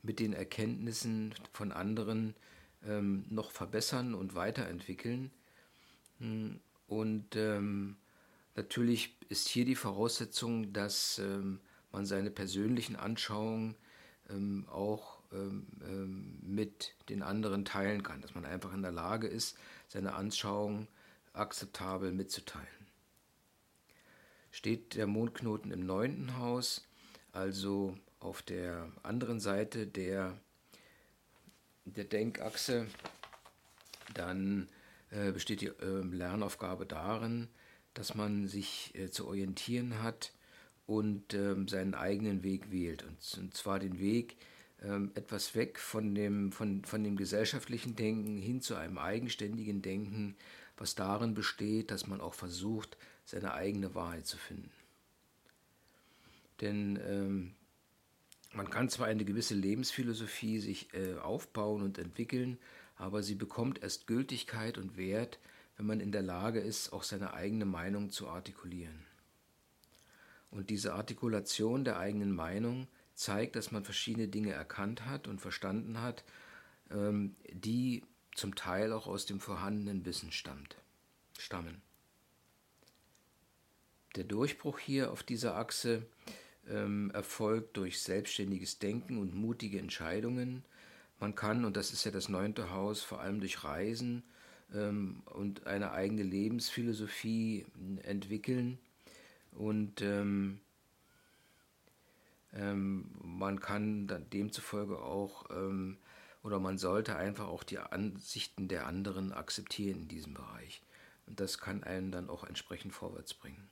mit 0.03 0.19
den 0.19 0.33
Erkenntnissen 0.33 1.33
von 1.51 1.71
anderen 1.73 2.33
ähm, 2.87 3.25
noch 3.29 3.51
verbessern 3.51 4.13
und 4.13 4.35
weiterentwickeln. 4.35 5.31
Hm, 6.19 6.61
und 6.87 7.35
ähm, 7.35 7.97
Natürlich 8.55 9.17
ist 9.27 9.49
hier 9.49 9.65
die 9.65 9.75
Voraussetzung, 9.75 10.71
dass 10.71 11.19
ähm, 11.19 11.59
man 11.95 12.05
seine 12.05 12.29
persönlichen 12.29 12.97
Anschauungen 12.97 13.75
ähm, 14.29 14.67
auch 14.69 15.19
ähm, 15.31 15.65
ähm, 15.81 16.39
mit 16.41 16.93
den 17.09 17.23
anderen 17.23 17.63
teilen 17.63 18.03
kann, 18.03 18.21
dass 18.21 18.35
man 18.35 18.45
einfach 18.45 18.73
in 18.73 18.81
der 18.81 18.91
Lage 18.91 19.27
ist, 19.27 19.57
seine 19.87 20.13
Anschauungen 20.13 20.89
akzeptabel 21.31 22.11
mitzuteilen. 22.11 22.67
Steht 24.51 24.95
der 24.95 25.07
Mondknoten 25.07 25.71
im 25.71 25.85
neunten 25.85 26.37
Haus, 26.37 26.85
also 27.31 27.97
auf 28.19 28.41
der 28.41 28.91
anderen 29.03 29.39
Seite 29.39 29.87
der, 29.87 30.37
der 31.85 32.05
Denkachse, 32.05 32.87
dann 34.13 34.67
äh, 35.11 35.31
besteht 35.31 35.61
die 35.61 35.67
äh, 35.67 36.01
Lernaufgabe 36.03 36.85
darin, 36.85 37.47
dass 37.93 38.15
man 38.15 38.47
sich 38.47 38.93
äh, 38.95 39.09
zu 39.09 39.27
orientieren 39.27 40.03
hat 40.03 40.33
und 40.87 41.33
ähm, 41.33 41.67
seinen 41.67 41.95
eigenen 41.95 42.43
Weg 42.43 42.71
wählt. 42.71 43.03
Und, 43.03 43.39
und 43.39 43.53
zwar 43.53 43.79
den 43.79 43.99
Weg 43.99 44.37
ähm, 44.83 45.11
etwas 45.15 45.55
weg 45.55 45.79
von 45.79 46.13
dem, 46.13 46.51
von, 46.51 46.83
von 46.83 47.03
dem 47.03 47.15
gesellschaftlichen 47.15 47.95
Denken 47.95 48.37
hin 48.37 48.61
zu 48.61 48.75
einem 48.75 48.97
eigenständigen 48.97 49.81
Denken, 49.81 50.35
was 50.77 50.95
darin 50.95 51.33
besteht, 51.33 51.91
dass 51.91 52.07
man 52.07 52.21
auch 52.21 52.33
versucht, 52.33 52.97
seine 53.25 53.53
eigene 53.53 53.95
Wahrheit 53.95 54.27
zu 54.27 54.37
finden. 54.37 54.71
Denn 56.61 56.99
ähm, 57.07 57.55
man 58.53 58.69
kann 58.69 58.89
zwar 58.89 59.07
eine 59.07 59.25
gewisse 59.25 59.55
Lebensphilosophie 59.55 60.59
sich 60.59 60.93
äh, 60.93 61.15
aufbauen 61.15 61.81
und 61.81 61.97
entwickeln, 61.97 62.57
aber 62.97 63.23
sie 63.23 63.35
bekommt 63.35 63.81
erst 63.81 64.07
Gültigkeit 64.07 64.77
und 64.77 64.97
Wert, 64.97 65.39
wenn 65.77 65.85
man 65.85 65.99
in 65.99 66.11
der 66.11 66.21
Lage 66.21 66.59
ist, 66.59 66.93
auch 66.93 67.03
seine 67.03 67.33
eigene 67.33 67.65
Meinung 67.65 68.09
zu 68.09 68.29
artikulieren. 68.29 69.03
Und 70.55 70.69
diese 70.69 70.93
Artikulation 70.93 71.83
der 71.83 71.99
eigenen 71.99 72.31
Meinung 72.31 72.87
zeigt, 73.13 73.57
dass 73.57 73.71
man 73.71 73.83
verschiedene 73.83 74.29
Dinge 74.29 74.53
erkannt 74.53 75.05
hat 75.05 75.27
und 75.27 75.41
verstanden 75.41 76.01
hat, 76.01 76.23
ähm, 76.89 77.35
die 77.51 78.03
zum 78.35 78.55
Teil 78.55 78.93
auch 78.93 79.05
aus 79.05 79.25
dem 79.25 79.41
vorhandenen 79.41 80.05
Wissen 80.05 80.31
stammt, 80.31 80.77
stammen. 81.37 81.81
Der 84.15 84.23
Durchbruch 84.23 84.79
hier 84.79 85.11
auf 85.11 85.23
dieser 85.23 85.57
Achse 85.57 86.05
ähm, 86.69 87.11
erfolgt 87.11 87.75
durch 87.75 88.01
selbstständiges 88.01 88.79
Denken 88.79 89.17
und 89.17 89.35
mutige 89.35 89.77
Entscheidungen. 89.77 90.63
Man 91.19 91.35
kann, 91.35 91.65
und 91.65 91.75
das 91.75 91.91
ist 91.91 92.05
ja 92.05 92.11
das 92.11 92.29
neunte 92.29 92.69
Haus, 92.71 93.01
vor 93.01 93.19
allem 93.19 93.41
durch 93.41 93.65
Reisen 93.65 94.23
ähm, 94.73 95.21
und 95.25 95.67
eine 95.67 95.91
eigene 95.91 96.23
Lebensphilosophie 96.23 97.65
entwickeln. 98.03 98.79
Und 99.55 100.01
ähm, 100.01 100.59
ähm, 102.53 103.09
man 103.21 103.59
kann 103.59 104.07
demzufolge 104.31 104.99
auch 104.99 105.49
ähm, 105.49 105.97
oder 106.43 106.59
man 106.59 106.77
sollte 106.77 107.15
einfach 107.15 107.47
auch 107.47 107.63
die 107.63 107.79
Ansichten 107.79 108.67
der 108.67 108.85
anderen 108.85 109.31
akzeptieren 109.31 110.03
in 110.03 110.07
diesem 110.07 110.33
Bereich. 110.33 110.81
Und 111.25 111.39
das 111.39 111.57
kann 111.57 111.83
einen 111.83 112.11
dann 112.11 112.29
auch 112.29 112.43
entsprechend 112.43 112.93
vorwärts 112.93 113.33
bringen. 113.33 113.67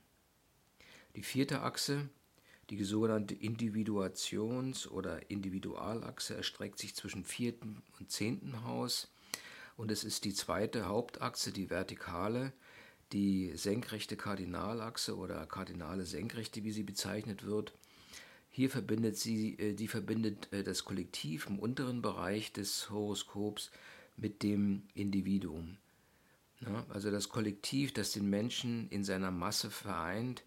Die 1.14 1.22
vierte 1.22 1.60
Achse, 1.60 2.08
die 2.70 2.82
sogenannte 2.82 3.34
Individuations- 3.34 4.88
oder 4.88 5.30
Individualachse, 5.30 6.34
erstreckt 6.34 6.78
sich 6.78 6.96
zwischen 6.96 7.24
vierten 7.24 7.82
und 8.00 8.10
zehnten 8.10 8.64
Haus 8.64 9.08
und 9.76 9.90
es 9.90 10.04
ist 10.04 10.24
die 10.24 10.34
zweite 10.34 10.86
Hauptachse, 10.86 11.52
die 11.52 11.70
vertikale, 11.70 12.52
die 13.12 13.52
senkrechte 13.56 14.16
Kardinalachse 14.16 15.16
oder 15.16 15.46
kardinale 15.46 16.04
Senkrechte, 16.04 16.64
wie 16.64 16.72
sie 16.72 16.82
bezeichnet 16.82 17.44
wird. 17.44 17.72
Hier 18.50 18.70
verbindet 18.70 19.16
sie, 19.16 19.58
äh, 19.58 19.74
die 19.74 19.88
verbindet 19.88 20.52
äh, 20.52 20.62
das 20.62 20.84
Kollektiv 20.84 21.46
im 21.48 21.58
unteren 21.58 22.02
Bereich 22.02 22.52
des 22.52 22.90
Horoskops 22.90 23.70
mit 24.16 24.42
dem 24.42 24.82
Individuum. 24.94 25.76
Also 26.88 27.10
das 27.10 27.28
Kollektiv, 27.28 27.92
das 27.92 28.12
den 28.12 28.30
Menschen 28.30 28.88
in 28.88 29.04
seiner 29.04 29.30
Masse 29.30 29.70
vereint. 29.70 30.44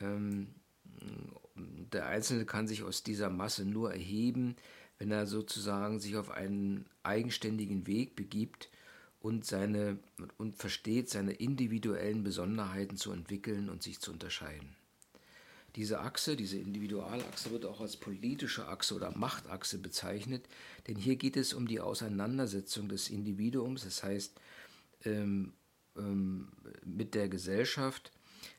Ähm, 0.00 0.46
der 1.92 2.06
Einzelne 2.06 2.46
kann 2.46 2.66
sich 2.68 2.82
aus 2.82 3.02
dieser 3.02 3.28
Masse 3.28 3.64
nur 3.64 3.92
erheben, 3.92 4.56
wenn 4.98 5.10
er 5.10 5.26
sozusagen 5.26 6.00
sich 6.00 6.16
auf 6.16 6.30
einen 6.30 6.86
eigenständigen 7.02 7.86
Weg 7.86 8.16
begibt 8.16 8.70
und, 9.20 9.44
seine, 9.44 9.98
und 10.36 10.54
versteht, 10.54 11.10
seine 11.10 11.32
individuellen 11.32 12.22
Besonderheiten 12.22 12.96
zu 12.96 13.12
entwickeln 13.12 13.68
und 13.68 13.82
sich 13.82 14.00
zu 14.00 14.12
unterscheiden. 14.12 14.76
Diese 15.76 16.00
Achse, 16.00 16.34
diese 16.34 16.58
Individualachse 16.58 17.50
wird 17.50 17.64
auch 17.64 17.80
als 17.80 17.96
politische 17.96 18.66
Achse 18.66 18.94
oder 18.94 19.16
Machtachse 19.16 19.78
bezeichnet, 19.78 20.48
denn 20.86 20.96
hier 20.96 21.16
geht 21.16 21.36
es 21.36 21.52
um 21.52 21.68
die 21.68 21.80
Auseinandersetzung 21.80 22.88
des 22.88 23.10
Individuums, 23.10 23.84
das 23.84 24.02
heißt 24.02 24.40
ähm, 25.04 25.52
ähm, 25.96 26.48
mit 26.84 27.14
der 27.14 27.28
Gesellschaft. 27.28 28.12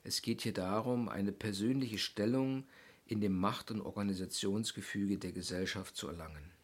Es 0.04 0.22
geht 0.22 0.42
hier 0.42 0.54
darum, 0.54 1.10
eine 1.10 1.32
persönliche 1.32 1.98
Stellung 1.98 2.66
in 3.06 3.22
dem 3.22 3.38
Macht- 3.38 3.72
und 3.72 3.82
Organisationsgefüge 3.82 5.18
der 5.18 5.32
Gesellschaft 5.32 5.96
zu 5.96 6.08
erlangen. 6.08 6.59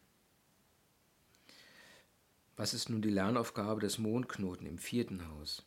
Was 2.58 2.74
ist 2.74 2.90
nun 2.90 3.02
die 3.02 3.10
Lernaufgabe 3.10 3.82
des 3.82 3.98
Mondknoten 3.98 4.66
im 4.66 4.78
vierten 4.78 5.28
Haus? 5.28 5.66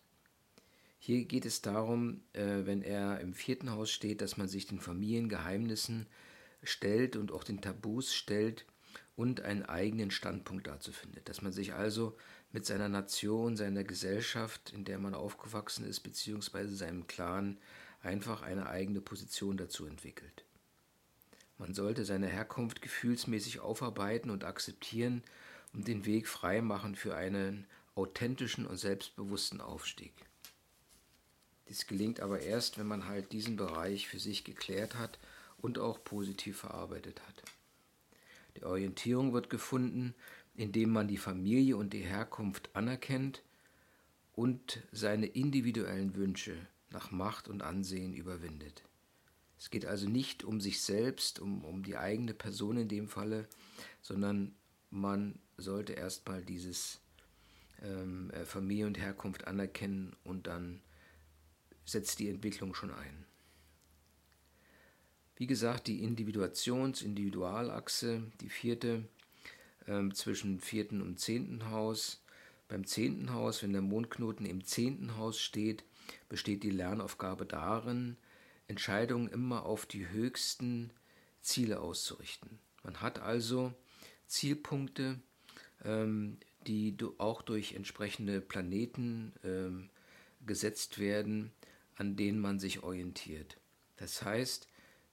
Hier 0.98 1.24
geht 1.26 1.44
es 1.44 1.60
darum, 1.60 2.22
äh, 2.32 2.64
wenn 2.64 2.82
er 2.82 3.20
im 3.20 3.34
vierten 3.34 3.70
Haus 3.70 3.90
steht, 3.90 4.20
dass 4.20 4.36
man 4.36 4.48
sich 4.48 4.66
den 4.66 4.80
Familiengeheimnissen 4.80 6.06
stellt 6.62 7.16
und 7.16 7.30
auch 7.30 7.44
den 7.44 7.60
Tabus 7.60 8.14
stellt 8.14 8.64
und 9.16 9.42
einen 9.42 9.64
eigenen 9.64 10.10
Standpunkt 10.10 10.66
dazu 10.66 10.92
findet. 10.92 11.28
Dass 11.28 11.42
man 11.42 11.52
sich 11.52 11.74
also 11.74 12.16
mit 12.52 12.64
seiner 12.64 12.88
Nation, 12.88 13.56
seiner 13.56 13.84
Gesellschaft, 13.84 14.72
in 14.72 14.84
der 14.84 14.98
man 14.98 15.14
aufgewachsen 15.14 15.84
ist, 15.84 16.00
beziehungsweise 16.00 16.74
seinem 16.74 17.06
Clan 17.06 17.58
einfach 18.02 18.42
eine 18.42 18.68
eigene 18.68 19.02
Position 19.02 19.56
dazu 19.56 19.84
entwickelt. 19.84 20.44
Man 21.58 21.74
sollte 21.74 22.04
seine 22.04 22.28
Herkunft 22.28 22.80
gefühlsmäßig 22.80 23.60
aufarbeiten 23.60 24.30
und 24.30 24.44
akzeptieren 24.44 25.22
und 25.72 25.88
den 25.88 26.04
Weg 26.06 26.28
frei 26.28 26.60
machen 26.62 26.94
für 26.94 27.14
einen 27.14 27.66
authentischen 27.94 28.66
und 28.66 28.76
selbstbewussten 28.76 29.60
Aufstieg. 29.60 30.12
Dies 31.68 31.86
gelingt 31.86 32.20
aber 32.20 32.40
erst, 32.40 32.78
wenn 32.78 32.86
man 32.86 33.06
halt 33.06 33.32
diesen 33.32 33.56
Bereich 33.56 34.08
für 34.08 34.18
sich 34.18 34.44
geklärt 34.44 34.94
hat 34.94 35.18
und 35.58 35.78
auch 35.78 36.02
positiv 36.02 36.58
verarbeitet 36.58 37.20
hat. 37.26 37.42
Die 38.56 38.64
Orientierung 38.64 39.32
wird 39.32 39.50
gefunden, 39.50 40.14
indem 40.54 40.90
man 40.90 41.08
die 41.08 41.18
Familie 41.18 41.76
und 41.76 41.92
die 41.92 42.02
Herkunft 42.02 42.74
anerkennt 42.74 43.42
und 44.34 44.82
seine 44.92 45.26
individuellen 45.26 46.14
Wünsche 46.14 46.56
nach 46.90 47.10
Macht 47.10 47.48
und 47.48 47.62
Ansehen 47.62 48.14
überwindet. 48.14 48.82
Es 49.58 49.70
geht 49.70 49.84
also 49.84 50.08
nicht 50.08 50.44
um 50.44 50.60
sich 50.60 50.80
selbst, 50.80 51.40
um, 51.40 51.64
um 51.64 51.82
die 51.82 51.96
eigene 51.96 52.32
Person 52.32 52.76
in 52.76 52.88
dem 52.88 53.08
Falle, 53.08 53.46
sondern 54.00 54.54
man 54.90 55.38
sollte 55.58 55.92
erstmal 55.92 56.42
dieses 56.42 57.00
ähm, 57.82 58.30
äh, 58.30 58.44
Familie 58.44 58.86
und 58.86 58.98
Herkunft 58.98 59.46
anerkennen 59.46 60.16
und 60.24 60.46
dann 60.46 60.80
setzt 61.84 62.18
die 62.18 62.30
Entwicklung 62.30 62.74
schon 62.74 62.92
ein. 62.92 63.26
Wie 65.36 65.46
gesagt, 65.46 65.86
die 65.86 66.02
Individuations-Individualachse, 66.02 68.22
die 68.40 68.48
vierte, 68.48 69.04
ähm, 69.86 70.14
zwischen 70.14 70.60
vierten 70.60 71.02
und 71.02 71.20
zehnten 71.20 71.68
Haus. 71.70 72.24
Beim 72.66 72.86
zehnten 72.86 73.32
Haus, 73.32 73.62
wenn 73.62 73.72
der 73.72 73.82
Mondknoten 73.82 74.46
im 74.46 74.64
zehnten 74.64 75.16
Haus 75.16 75.40
steht, 75.40 75.84
besteht 76.28 76.62
die 76.62 76.70
Lernaufgabe 76.70 77.46
darin, 77.46 78.16
Entscheidungen 78.66 79.28
immer 79.28 79.64
auf 79.64 79.86
die 79.86 80.08
höchsten 80.08 80.90
Ziele 81.40 81.80
auszurichten. 81.80 82.58
Man 82.82 83.00
hat 83.00 83.20
also 83.20 83.72
Zielpunkte, 84.26 85.20
ähm, 85.84 86.38
die 86.66 86.96
auch 87.18 87.42
durch 87.42 87.74
entsprechende 87.74 88.40
Planeten 88.40 89.32
ähm, 89.44 89.90
gesetzt 90.46 90.98
werden, 90.98 91.50
an 91.96 92.16
denen 92.16 92.40
man 92.40 92.58
sich 92.58 92.82
orientiert. 92.82 93.56
Das 93.96 94.22
heißt, 94.22 94.68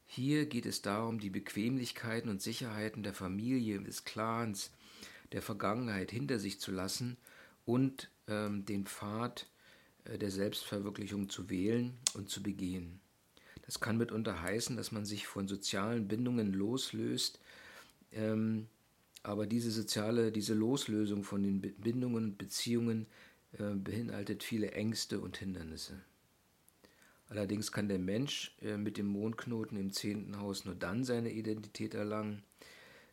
hier 0.05 0.45
geht 0.45 0.65
es 0.65 0.81
darum, 0.81 1.19
die 1.19 1.29
Bequemlichkeiten 1.29 2.29
und 2.29 2.41
Sicherheiten 2.41 3.03
der 3.03 3.13
Familie, 3.13 3.81
des 3.81 4.03
Clans, 4.03 4.71
der 5.31 5.41
Vergangenheit 5.41 6.11
hinter 6.11 6.39
sich 6.39 6.59
zu 6.59 6.71
lassen 6.71 7.17
und 7.65 8.09
ähm, 8.27 8.65
den 8.65 8.85
Pfad 8.85 9.47
äh, 10.05 10.17
der 10.17 10.31
Selbstverwirklichung 10.31 11.29
zu 11.29 11.49
wählen 11.49 11.97
und 12.13 12.29
zu 12.29 12.43
begehen. 12.43 12.99
Das 13.65 13.79
kann 13.79 13.97
mitunter 13.97 14.41
heißen, 14.41 14.77
dass 14.77 14.91
man 14.91 15.05
sich 15.05 15.25
von 15.25 15.47
sozialen 15.47 16.07
Bindungen 16.07 16.53
loslöst, 16.53 17.39
ähm, 18.11 18.67
aber 19.25 19.47
diese 19.47 19.71
soziale, 19.71 20.31
diese 20.31 20.53
Loslösung 20.53 21.23
von 21.23 21.41
den 21.41 21.61
Bindungen 21.61 22.25
und 22.25 22.37
Beziehungen 22.37 23.07
äh, 23.53 23.73
beinhaltet 23.73 24.43
viele 24.43 24.71
Ängste 24.71 25.19
und 25.19 25.37
Hindernisse. 25.37 25.99
Allerdings 27.27 27.71
kann 27.71 27.89
der 27.89 27.99
Mensch 27.99 28.55
äh, 28.61 28.77
mit 28.77 28.97
dem 28.97 29.07
Mondknoten 29.07 29.77
im 29.77 29.91
zehnten 29.91 30.39
Haus 30.39 30.65
nur 30.65 30.75
dann 30.75 31.03
seine 31.03 31.31
Identität 31.31 31.95
erlangen 31.95 32.43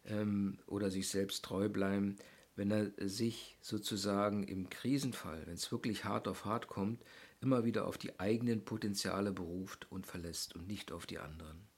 ähm, 0.05 0.59
oder 0.66 0.90
sich 0.90 1.09
selbst 1.09 1.44
treu 1.44 1.70
bleiben, 1.70 2.16
wenn 2.57 2.70
er 2.70 2.92
sich 2.98 3.57
sozusagen 3.62 4.44
im 4.44 4.68
Krisenfall, 4.68 5.46
wenn 5.46 5.55
es 5.55 5.72
wirklich 5.72 6.05
hart 6.05 6.29
auf 6.29 6.44
hart 6.44 6.66
kommt, 6.66 7.03
immer 7.40 7.64
wieder 7.64 7.87
auf 7.87 7.96
die 7.96 8.20
eigenen 8.20 8.66
Potenziale 8.66 9.33
beruft 9.33 9.90
und 9.90 10.07
verlässt 10.07 10.55
und 10.55 10.68
nicht 10.68 10.92
auf 10.92 11.07
die 11.07 11.18
anderen. 11.18 11.72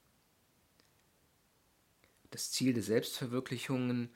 Das 2.35 2.51
Ziel 2.51 2.73
der 2.73 2.83
Selbstverwirklichungen, 2.83 4.09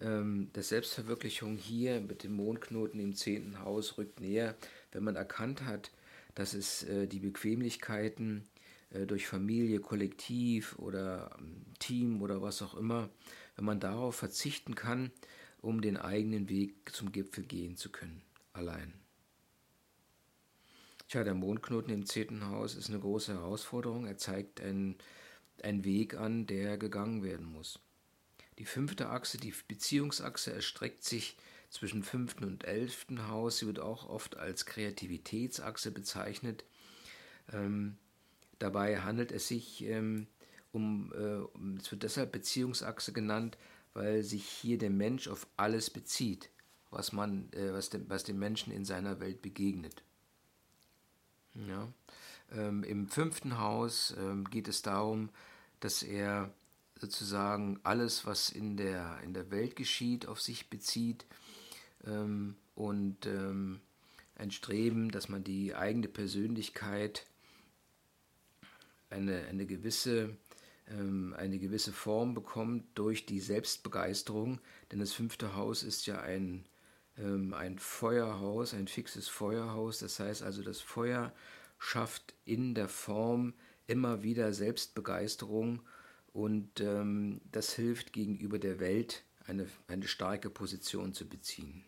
ähm, 0.00 0.50
der 0.52 0.64
Selbstverwirklichung 0.64 1.56
hier 1.56 2.00
mit 2.00 2.24
dem 2.24 2.32
Mondknoten 2.32 2.98
im 2.98 3.14
zehnten 3.14 3.60
Haus 3.60 3.98
rückt 3.98 4.18
näher, 4.18 4.56
wenn 4.90 5.04
man 5.04 5.14
erkannt 5.14 5.64
hat, 5.64 5.92
dass 6.34 6.54
es 6.54 6.82
äh, 6.82 7.06
die 7.06 7.20
Bequemlichkeiten 7.20 8.48
äh, 8.90 9.06
durch 9.06 9.28
Familie, 9.28 9.78
Kollektiv 9.78 10.76
oder 10.80 11.36
ähm, 11.38 11.64
Team 11.78 12.20
oder 12.20 12.42
was 12.42 12.62
auch 12.62 12.74
immer, 12.74 13.10
wenn 13.54 13.64
man 13.64 13.78
darauf 13.78 14.16
verzichten 14.16 14.74
kann, 14.74 15.12
um 15.60 15.82
den 15.82 15.96
eigenen 15.96 16.48
Weg 16.48 16.90
zum 16.90 17.12
Gipfel 17.12 17.44
gehen 17.44 17.76
zu 17.76 17.92
können, 17.92 18.22
allein. 18.52 18.92
Tja, 21.06 21.22
der 21.22 21.34
Mondknoten 21.34 21.94
im 21.94 22.06
zehnten 22.06 22.48
Haus 22.48 22.74
ist 22.74 22.88
eine 22.88 22.98
große 22.98 23.34
Herausforderung. 23.34 24.06
Er 24.06 24.18
zeigt 24.18 24.60
einen, 24.60 24.96
einen 25.64 25.84
Weg 25.84 26.14
an, 26.14 26.46
der 26.46 26.78
gegangen 26.78 27.22
werden 27.22 27.46
muss. 27.46 27.78
Die 28.58 28.64
fünfte 28.64 29.08
Achse, 29.08 29.38
die 29.38 29.54
Beziehungsachse, 29.68 30.52
erstreckt 30.52 31.04
sich 31.04 31.36
zwischen 31.70 32.02
fünften 32.02 32.44
und 32.44 32.64
elften 32.64 33.28
Haus. 33.28 33.58
Sie 33.58 33.66
wird 33.66 33.80
auch 33.80 34.08
oft 34.08 34.36
als 34.36 34.66
Kreativitätsachse 34.66 35.90
bezeichnet. 35.90 36.64
Ähm, 37.52 37.96
dabei 38.58 39.00
handelt 39.00 39.32
es 39.32 39.48
sich 39.48 39.82
ähm, 39.84 40.26
um, 40.72 41.12
äh, 41.12 41.78
es 41.78 41.90
wird 41.90 42.02
deshalb 42.02 42.32
Beziehungsachse 42.32 43.12
genannt, 43.12 43.58
weil 43.94 44.22
sich 44.22 44.44
hier 44.44 44.78
der 44.78 44.90
Mensch 44.90 45.28
auf 45.28 45.46
alles 45.56 45.90
bezieht, 45.90 46.50
was, 46.90 47.12
man, 47.12 47.52
äh, 47.52 47.72
was, 47.72 47.90
dem, 47.90 48.08
was 48.08 48.24
dem 48.24 48.38
Menschen 48.38 48.72
in 48.72 48.84
seiner 48.84 49.20
Welt 49.20 49.42
begegnet. 49.42 50.02
Ja. 51.54 51.92
Ähm, 52.50 52.84
Im 52.84 53.08
fünften 53.08 53.58
Haus 53.58 54.14
ähm, 54.18 54.48
geht 54.48 54.68
es 54.68 54.82
darum, 54.82 55.30
dass 55.84 56.02
er 56.02 56.52
sozusagen 56.98 57.80
alles, 57.82 58.26
was 58.26 58.50
in 58.50 58.76
der, 58.76 59.18
in 59.24 59.34
der 59.34 59.50
Welt 59.50 59.76
geschieht, 59.76 60.26
auf 60.26 60.40
sich 60.40 60.70
bezieht 60.70 61.26
ähm, 62.06 62.56
und 62.74 63.26
ähm, 63.26 63.80
ein 64.36 64.50
Streben, 64.50 65.10
dass 65.10 65.28
man 65.28 65.44
die 65.44 65.74
eigene 65.74 66.08
Persönlichkeit 66.08 67.26
eine, 69.10 69.46
eine, 69.46 69.66
gewisse, 69.66 70.36
ähm, 70.88 71.34
eine 71.36 71.58
gewisse 71.58 71.92
Form 71.92 72.34
bekommt 72.34 72.84
durch 72.94 73.26
die 73.26 73.40
Selbstbegeisterung, 73.40 74.60
denn 74.90 75.00
das 75.00 75.12
fünfte 75.12 75.54
Haus 75.56 75.82
ist 75.82 76.06
ja 76.06 76.20
ein 76.20 76.64
ähm, 77.18 77.52
ein 77.54 77.78
Feuerhaus, 77.78 78.74
ein 78.74 78.88
fixes 78.88 79.28
Feuerhaus. 79.28 79.98
Das 79.98 80.18
heißt 80.18 80.42
also, 80.42 80.62
das 80.62 80.80
Feuer 80.80 81.32
schafft 81.78 82.34
in 82.44 82.74
der 82.74 82.88
Form 82.88 83.54
immer 83.92 84.22
wieder 84.22 84.54
Selbstbegeisterung 84.54 85.82
und 86.32 86.80
ähm, 86.80 87.42
das 87.52 87.74
hilft 87.74 88.14
gegenüber 88.14 88.58
der 88.58 88.80
Welt 88.80 89.22
eine, 89.46 89.66
eine 89.86 90.08
starke 90.08 90.48
Position 90.48 91.12
zu 91.12 91.28
beziehen. 91.28 91.84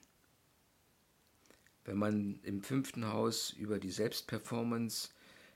Wenn 1.86 1.96
man 1.96 2.40
im 2.42 2.62
fünften 2.62 3.06
Haus 3.06 3.50
über 3.50 3.78
die 3.78 3.90
Selbstperformance 3.90 5.10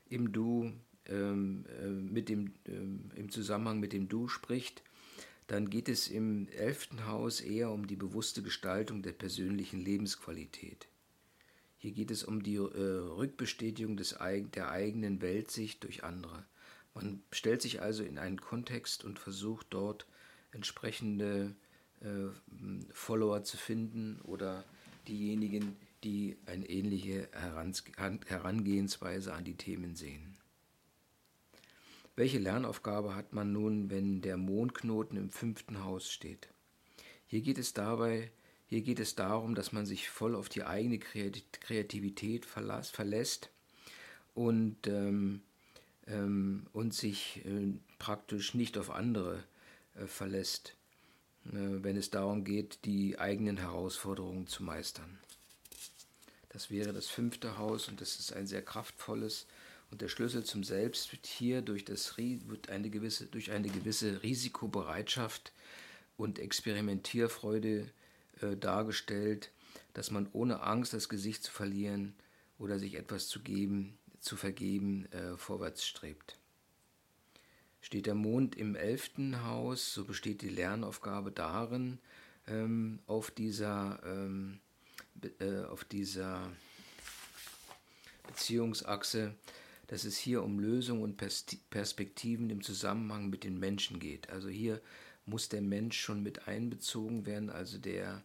im 0.09 0.31
Du 0.31 0.73
ähm, 1.05 1.65
äh, 1.79 1.87
mit 1.87 2.29
dem, 2.29 2.55
ähm, 2.65 3.11
im 3.15 3.29
Zusammenhang 3.29 3.79
mit 3.79 3.93
dem 3.93 4.09
Du 4.09 4.27
spricht, 4.27 4.81
dann 5.45 5.69
geht 5.69 5.87
es 5.87 6.07
im 6.07 6.47
elften 6.49 7.05
Haus 7.05 7.41
eher 7.41 7.69
um 7.69 7.85
die 7.85 7.95
bewusste 7.95 8.41
Gestaltung 8.41 9.03
der 9.03 9.13
persönlichen 9.13 9.79
Lebensqualität. 9.79 10.87
Hier 11.81 11.91
geht 11.91 12.11
es 12.11 12.25
um 12.25 12.43
die 12.43 12.55
äh, 12.55 12.59
Rückbestätigung 12.59 13.95
des, 13.95 14.17
der 14.53 14.69
eigenen 14.69 15.21
Weltsicht 15.21 15.83
durch 15.85 16.03
andere. 16.03 16.45
Man 16.93 17.23
stellt 17.31 17.61
sich 17.61 17.81
also 17.81 18.03
in 18.03 18.17
einen 18.17 18.41
Kontext 18.41 19.05
und 19.05 19.17
versucht 19.17 19.67
dort 19.69 20.05
entsprechende 20.51 21.55
äh, 22.01 22.27
Follower 22.91 23.43
zu 23.43 23.55
finden 23.55 24.19
oder 24.23 24.65
diejenigen, 25.07 25.77
die 26.03 26.37
eine 26.45 26.69
ähnliche 26.69 27.29
Herangehensweise 28.27 29.33
an 29.33 29.45
die 29.45 29.55
Themen 29.55 29.95
sehen. 29.95 30.37
Welche 32.17 32.39
Lernaufgabe 32.39 33.15
hat 33.15 33.31
man 33.31 33.53
nun, 33.53 33.89
wenn 33.89 34.21
der 34.21 34.35
Mondknoten 34.35 35.17
im 35.17 35.29
fünften 35.29 35.85
Haus 35.85 36.11
steht? 36.11 36.49
Hier 37.25 37.39
geht 37.39 37.57
es 37.57 37.73
dabei, 37.73 38.31
hier 38.69 38.81
geht 38.81 38.99
es 38.99 39.15
darum, 39.15 39.55
dass 39.55 39.71
man 39.71 39.87
sich 39.87 40.09
voll 40.09 40.35
auf 40.35 40.47
die 40.47 40.63
eigene 40.63 40.99
Kreativität 40.99 42.45
verlässt 42.45 43.49
und, 44.35 44.85
ähm, 44.85 45.41
ähm, 46.05 46.67
und 46.71 46.93
sich 46.93 47.43
äh, 47.45 47.73
praktisch 47.97 48.53
nicht 48.53 48.77
auf 48.77 48.91
andere 48.91 49.43
äh, 49.95 50.05
verlässt, 50.05 50.75
äh, 51.47 51.53
wenn 51.53 51.97
es 51.97 52.11
darum 52.11 52.43
geht, 52.43 52.85
die 52.85 53.17
eigenen 53.17 53.57
Herausforderungen 53.57 54.45
zu 54.45 54.61
meistern. 54.61 55.17
Das 56.49 56.69
wäre 56.69 56.93
das 56.93 57.07
fünfte 57.07 57.57
Haus 57.57 57.87
und 57.87 58.01
das 58.01 58.19
ist 58.19 58.33
ein 58.33 58.45
sehr 58.45 58.61
kraftvolles 58.61 59.47
und 59.89 60.01
der 60.01 60.09
Schlüssel 60.09 60.43
zum 60.43 60.63
Selbst 60.63 61.11
wird 61.11 61.25
hier 61.25 61.63
durch, 61.63 61.85
das, 61.85 62.15
wird 62.17 62.69
eine 62.69 62.91
gewisse, 62.91 63.25
durch 63.25 63.49
eine 63.49 63.69
gewisse 63.69 64.21
Risikobereitschaft 64.21 65.53
und 66.17 66.37
Experimentierfreude 66.37 67.79
äh, 67.79 67.85
dargestellt, 68.57 69.51
dass 69.93 70.11
man 70.11 70.29
ohne 70.33 70.61
Angst, 70.61 70.93
das 70.93 71.09
Gesicht 71.09 71.43
zu 71.43 71.51
verlieren 71.51 72.15
oder 72.57 72.79
sich 72.79 72.95
etwas 72.95 73.27
zu 73.27 73.41
geben, 73.41 73.97
zu 74.19 74.35
vergeben, 74.35 75.05
äh, 75.11 75.37
vorwärts 75.37 75.85
strebt. 75.85 76.37
Steht 77.81 78.05
der 78.05 78.15
Mond 78.15 78.55
im 78.55 78.75
elften 78.75 79.45
Haus, 79.45 79.93
so 79.93 80.03
besteht 80.03 80.41
die 80.41 80.49
Lernaufgabe 80.49 81.31
darin, 81.31 81.99
ähm, 82.47 82.99
auf 83.07 83.31
dieser, 83.31 84.01
ähm, 84.05 84.59
äh, 85.39 85.63
auf 85.63 85.85
dieser 85.85 86.51
Beziehungsachse 88.27 89.33
dass 89.89 90.03
es 90.03 90.17
hier 90.17 90.43
um 90.43 90.59
Lösungen 90.59 91.01
und 91.01 91.17
Perspektiven 91.17 92.51
im 92.51 92.61
Zusammenhang 92.61 93.27
mit 93.31 93.43
den 93.43 93.59
Menschen 93.59 93.99
geht. 93.99 94.29
Also 94.29 94.47
hier 94.47 94.81
muss 95.25 95.49
der 95.49 95.61
Mensch 95.61 95.99
schon 95.99 96.21
mit 96.21 96.47
einbezogen 96.47 97.25
werden, 97.25 97.49
also 97.49 97.79
der, 97.79 98.23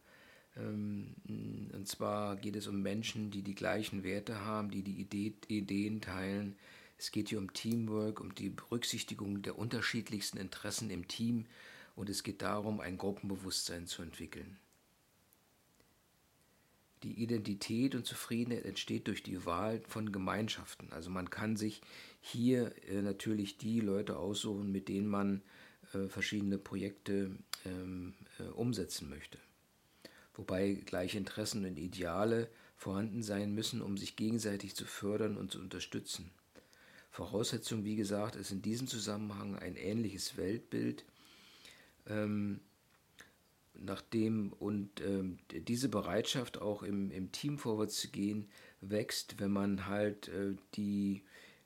und 0.56 1.84
zwar 1.86 2.36
geht 2.36 2.54
es 2.54 2.68
um 2.68 2.80
Menschen, 2.80 3.30
die 3.30 3.42
die 3.42 3.56
gleichen 3.56 4.04
Werte 4.04 4.40
haben, 4.40 4.70
die 4.70 4.82
die 4.82 5.00
Idee, 5.00 5.34
Ideen 5.48 6.00
teilen. 6.00 6.56
Es 6.96 7.10
geht 7.10 7.28
hier 7.28 7.38
um 7.38 7.52
Teamwork, 7.52 8.20
um 8.20 8.34
die 8.34 8.50
Berücksichtigung 8.50 9.42
der 9.42 9.58
unterschiedlichsten 9.58 10.38
Interessen 10.38 10.90
im 10.90 11.08
Team 11.08 11.46
und 11.96 12.08
es 12.08 12.22
geht 12.22 12.42
darum, 12.42 12.80
ein 12.80 12.98
Gruppenbewusstsein 12.98 13.86
zu 13.86 14.02
entwickeln. 14.02 14.56
Die 17.02 17.22
Identität 17.22 17.94
und 17.94 18.06
Zufriedenheit 18.06 18.64
entsteht 18.64 19.08
durch 19.08 19.22
die 19.22 19.44
Wahl 19.44 19.82
von 19.88 20.10
Gemeinschaften. 20.10 20.90
Also 20.92 21.10
man 21.10 21.28
kann 21.28 21.56
sich 21.56 21.82
hier 22.20 22.72
äh, 22.88 23.02
natürlich 23.02 23.58
die 23.58 23.80
Leute 23.80 24.16
aussuchen, 24.16 24.72
mit 24.72 24.88
denen 24.88 25.08
man 25.08 25.42
äh, 25.92 26.08
verschiedene 26.08 26.56
Projekte 26.56 27.36
ähm, 27.66 28.14
äh, 28.38 28.44
umsetzen 28.44 29.10
möchte. 29.10 29.38
Wobei 30.34 30.74
gleiche 30.74 31.18
Interessen 31.18 31.64
und 31.64 31.78
Ideale 31.78 32.48
vorhanden 32.76 33.22
sein 33.22 33.54
müssen, 33.54 33.80
um 33.80 33.96
sich 33.96 34.16
gegenseitig 34.16 34.74
zu 34.74 34.84
fördern 34.84 35.36
und 35.36 35.52
zu 35.52 35.60
unterstützen. 35.60 36.30
Voraussetzung, 37.10 37.84
wie 37.84 37.96
gesagt, 37.96 38.34
ist 38.34 38.50
in 38.50 38.60
diesem 38.60 38.88
Zusammenhang 38.88 39.56
ein 39.56 39.76
ähnliches 39.76 40.36
Weltbild. 40.36 41.04
Ähm, 42.06 42.60
nachdem 43.74 44.52
und 44.52 45.00
ähm, 45.00 45.38
diese 45.50 45.88
Bereitschaft 45.88 46.58
auch 46.58 46.82
im, 46.82 47.10
im 47.10 47.32
Team 47.32 47.58
vorwärts 47.58 48.00
zu 48.00 48.08
gehen 48.08 48.48
wächst, 48.80 49.40
wenn 49.40 49.50
man 49.50 49.86
halt 49.86 50.28
äh, 50.28 50.56
die, 50.74 51.22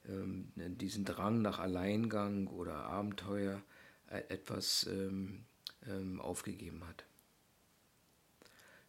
ähm, 0.07 0.53
diesen 0.57 1.05
Drang 1.05 1.43
nach 1.43 1.59
Alleingang 1.59 2.47
oder 2.49 2.75
Abenteuer 2.85 3.63
äh, 4.09 4.21
etwas 4.29 4.87
ähm, 4.91 5.45
ähm 5.87 6.21
aufgegeben 6.21 6.87
hat. 6.87 7.08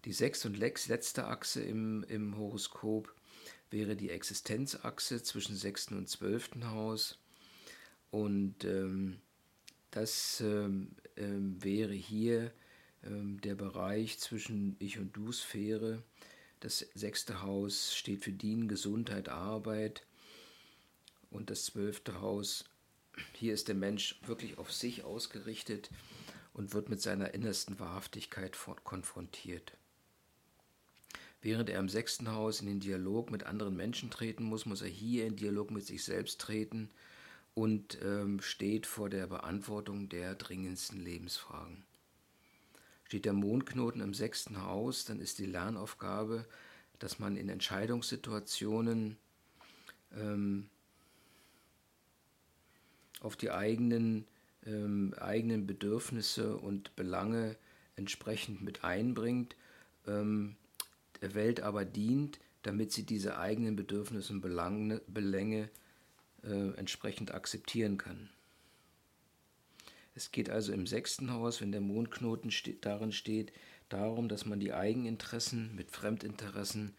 Die 0.06 0.14
sechste 0.14 0.48
und 0.48 0.58
letzte 0.58 1.28
Achse 1.28 1.62
im, 1.62 2.04
im 2.04 2.38
Horoskop 2.38 3.14
wäre 3.70 3.96
die 3.96 4.10
Existenzachse 4.10 5.22
zwischen 5.24 5.56
sechsten 5.56 5.98
und 5.98 6.10
zwölften 6.10 6.72
Haus 6.72 7.20
und 8.12 8.64
ähm, 8.64 9.20
das 9.92 10.42
ähm, 10.42 10.96
wäre 11.16 11.94
hier 11.94 12.52
ähm, 13.04 13.40
der 13.42 13.56
Bereich 13.56 14.20
zwischen 14.20 14.76
Ich- 14.80 15.00
und 15.00 15.16
Du-Sphäre. 15.16 16.04
Das 16.60 16.80
sechste 16.94 17.42
Haus 17.42 17.96
steht 17.96 18.24
für 18.24 18.32
Dienen, 18.32 18.68
Gesundheit, 18.68 19.30
Arbeit. 19.30 20.06
Und 21.32 21.50
das 21.50 21.66
zwölfte 21.66 22.22
Haus, 22.22 22.66
hier 23.34 23.54
ist 23.54 23.68
der 23.68 23.76
Mensch 23.76 24.20
wirklich 24.26 24.58
auf 24.58 24.72
sich 24.72 25.04
ausgerichtet 25.04 25.90
und 26.54 26.74
wird 26.74 26.90
mit 26.90 27.02
seiner 27.02 27.34
innersten 27.34 27.80
Wahrhaftigkeit 27.80 28.58
konfrontiert. 28.84 29.78
Während 31.42 31.70
er 31.70 31.80
im 31.80 31.88
sechsten 31.88 32.32
Haus 32.32 32.60
in 32.60 32.68
den 32.68 32.80
Dialog 32.82 33.32
mit 33.32 33.44
anderen 33.44 33.76
Menschen 33.76 34.10
treten 34.10 34.44
muss, 34.44 34.66
muss 34.66 34.82
er 34.82 34.90
hier 34.90 35.26
in 35.26 35.38
Dialog 35.38 35.72
mit 35.72 35.86
sich 35.86 36.04
selbst 36.04 36.42
treten 36.42 36.90
und 37.54 37.98
ähm, 38.04 38.42
steht 38.42 38.86
vor 38.86 39.10
der 39.10 39.28
Beantwortung 39.28 40.10
der 40.10 40.36
dringendsten 40.36 41.00
Lebensfragen. 41.00 41.84
Steht 43.06 43.26
der 43.26 43.34
Mondknoten 43.34 44.02
im 44.02 44.14
sechsten 44.14 44.62
Haus, 44.62 45.06
dann 45.06 45.20
ist 45.20 45.40
die 45.40 45.46
Lernaufgabe, 45.46 46.46
dass 47.00 47.20
man 47.20 47.38
in 47.38 47.50
Entscheidungssituationen 47.50 49.18
ähm, 50.16 50.70
auf 53.22 53.36
die 53.36 53.52
eigenen, 53.52 54.26
ähm, 54.66 55.14
eigenen 55.18 55.66
Bedürfnisse 55.66 56.58
und 56.58 56.96
Belange 56.96 57.56
entsprechend 57.96 58.62
mit 58.62 58.84
einbringt, 58.84 59.56
ähm, 60.06 60.56
der 61.22 61.34
Welt 61.34 61.62
aber 61.62 61.86
dient, 61.86 62.40
damit 62.64 62.92
sie 62.92 63.04
diese 63.04 63.38
eigenen 63.38 63.76
Bedürfnisse 63.76 64.34
und 64.34 64.42
Belange, 64.42 65.02
Belänge 65.08 65.70
äh, 66.44 66.74
entsprechend 66.76 67.34
akzeptieren 67.34 67.98
kann. 67.98 68.30
Es 70.16 70.32
geht 70.32 70.50
also 70.50 70.74
im 70.74 70.86
sechsten 70.86 71.32
Haus, 71.32 71.62
wenn 71.62 71.72
der 71.72 71.82
Mondknoten 71.82 72.52
steht, 72.52 72.86
darin 72.86 73.12
steht, 73.12 73.54
darum, 73.88 74.28
dass 74.28 74.46
man 74.46 74.60
die 74.60 74.74
Eigeninteressen 74.74 75.74
mit 75.76 75.92
Fremdinteressen 75.92 76.94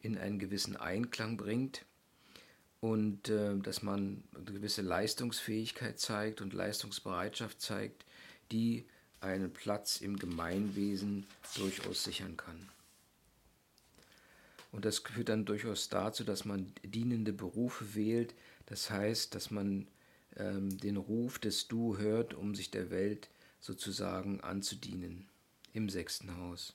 in 0.00 0.18
einen 0.18 0.38
gewissen 0.38 0.76
Einklang 0.76 1.36
bringt 1.36 1.84
und 2.80 3.28
äh, 3.28 3.56
dass 3.58 3.82
man 3.82 4.22
eine 4.34 4.44
gewisse 4.44 4.82
Leistungsfähigkeit 4.82 5.98
zeigt 5.98 6.40
und 6.40 6.52
Leistungsbereitschaft 6.52 7.60
zeigt, 7.60 8.04
die 8.52 8.86
einen 9.20 9.52
Platz 9.52 10.00
im 10.00 10.18
Gemeinwesen 10.18 11.26
durchaus 11.56 12.04
sichern 12.04 12.36
kann. 12.36 12.68
Und 14.76 14.84
das 14.84 14.98
führt 14.98 15.30
dann 15.30 15.46
durchaus 15.46 15.88
dazu, 15.88 16.22
dass 16.22 16.44
man 16.44 16.70
dienende 16.84 17.32
Berufe 17.32 17.94
wählt. 17.94 18.34
Das 18.66 18.90
heißt, 18.90 19.34
dass 19.34 19.50
man 19.50 19.88
ähm, 20.36 20.76
den 20.76 20.98
Ruf 20.98 21.38
des 21.38 21.66
Du 21.66 21.96
hört, 21.96 22.34
um 22.34 22.54
sich 22.54 22.70
der 22.70 22.90
Welt 22.90 23.30
sozusagen 23.58 24.42
anzudienen 24.42 25.30
im 25.72 25.88
sechsten 25.88 26.36
Haus. 26.36 26.74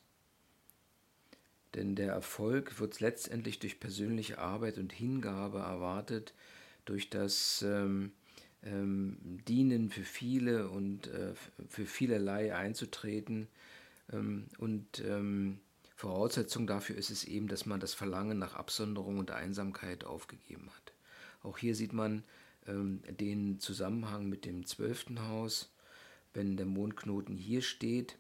Denn 1.76 1.94
der 1.94 2.14
Erfolg 2.14 2.80
wird 2.80 3.00
letztendlich 3.02 3.60
durch 3.60 3.80
persönliche 3.80 4.40
Arbeit 4.40 4.80
und 4.80 4.92
Hingabe 4.92 5.60
erwartet, 5.60 6.34
durch 6.86 7.12
das 7.12 7.62
ähm, 7.62 8.14
ähm, 8.64 9.16
Dienen 9.48 9.92
für 9.92 10.04
viele 10.04 10.70
und 10.70 11.06
äh, 11.06 11.36
für 11.70 11.86
vielerlei 11.86 12.56
einzutreten. 12.56 13.48
Ähm, 14.12 14.48
und 14.58 15.04
ähm, 15.06 15.60
Voraussetzung 16.02 16.66
dafür 16.66 16.96
ist 16.98 17.12
es 17.12 17.26
eben, 17.26 17.48
dass 17.48 17.68
man 17.68 17.80
das 17.80 17.94
Verlangen 17.94 18.40
nach 18.40 18.56
Absonderung 18.56 19.20
und 19.20 19.30
Einsamkeit 19.30 20.04
aufgegeben 20.04 20.68
hat. 20.76 20.94
Auch 21.44 21.60
hier 21.60 21.76
sieht 21.76 21.94
man, 21.94 22.24
ähm, 22.66 23.04
den 23.08 23.60
Zusammenhang 23.60 24.28
mit 24.28 24.46
dem 24.46 24.66
zwölften 24.66 25.28
Haus. 25.28 25.70
Wenn 26.34 26.58
der 26.58 26.66
Mondknoten 26.66 27.38
hier 27.38 27.62
steht, 27.62 28.18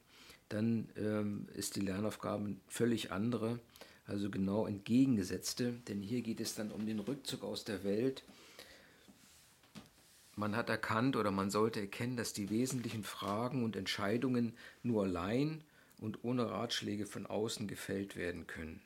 dann 0.47 0.89
ähm, 0.95 1.47
ist 1.55 1.75
die 1.75 1.81
Lernaufgabe 1.81 2.55
völlig 2.67 3.11
andere, 3.11 3.59
also 4.05 4.29
genau 4.29 4.67
entgegengesetzte, 4.67 5.73
denn 5.87 6.03
hier 6.03 6.21
geht 6.21 6.39
es 6.39 6.53
dann 6.53 6.69
um 6.69 6.85
den 6.85 6.99
Rückzug 6.99 7.43
aus 7.43 7.63
der 7.63 7.83
Welt 7.83 8.23
man 10.35 10.55
hat 10.55 10.69
erkannt 10.69 11.15
oder 11.15 11.29
man 11.29 11.51
sollte 11.51 11.81
erkennen, 11.81 12.15
dass 12.17 12.33
die 12.33 12.49
wesentlichen 12.49 13.03
Fragen 13.03 13.63
und 13.63 13.75
Entscheidungen 13.75 14.53
nur 14.81 15.03
allein 15.03 15.63
und 16.01 16.23
ohne 16.23 16.49
Ratschläge 16.49 17.05
von 17.05 17.25
außen 17.25 17.67
gefällt 17.67 18.17
werden 18.17 18.47
können. 18.47 18.81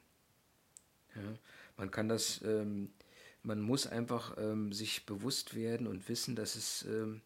Ja, 1.15 1.39
man 1.77 1.89
kann 1.89 2.09
das, 2.09 2.41
ähm, 2.43 2.91
man 3.41 3.61
muss 3.61 3.87
einfach 3.87 4.37
ähm, 4.37 4.71
sich 4.73 5.05
bewusst 5.05 5.55
werden 5.55 5.87
und 5.87 6.07
wissen, 6.09 6.35
dass 6.35 6.55
es, 6.55 6.83
ähm, 6.83 7.21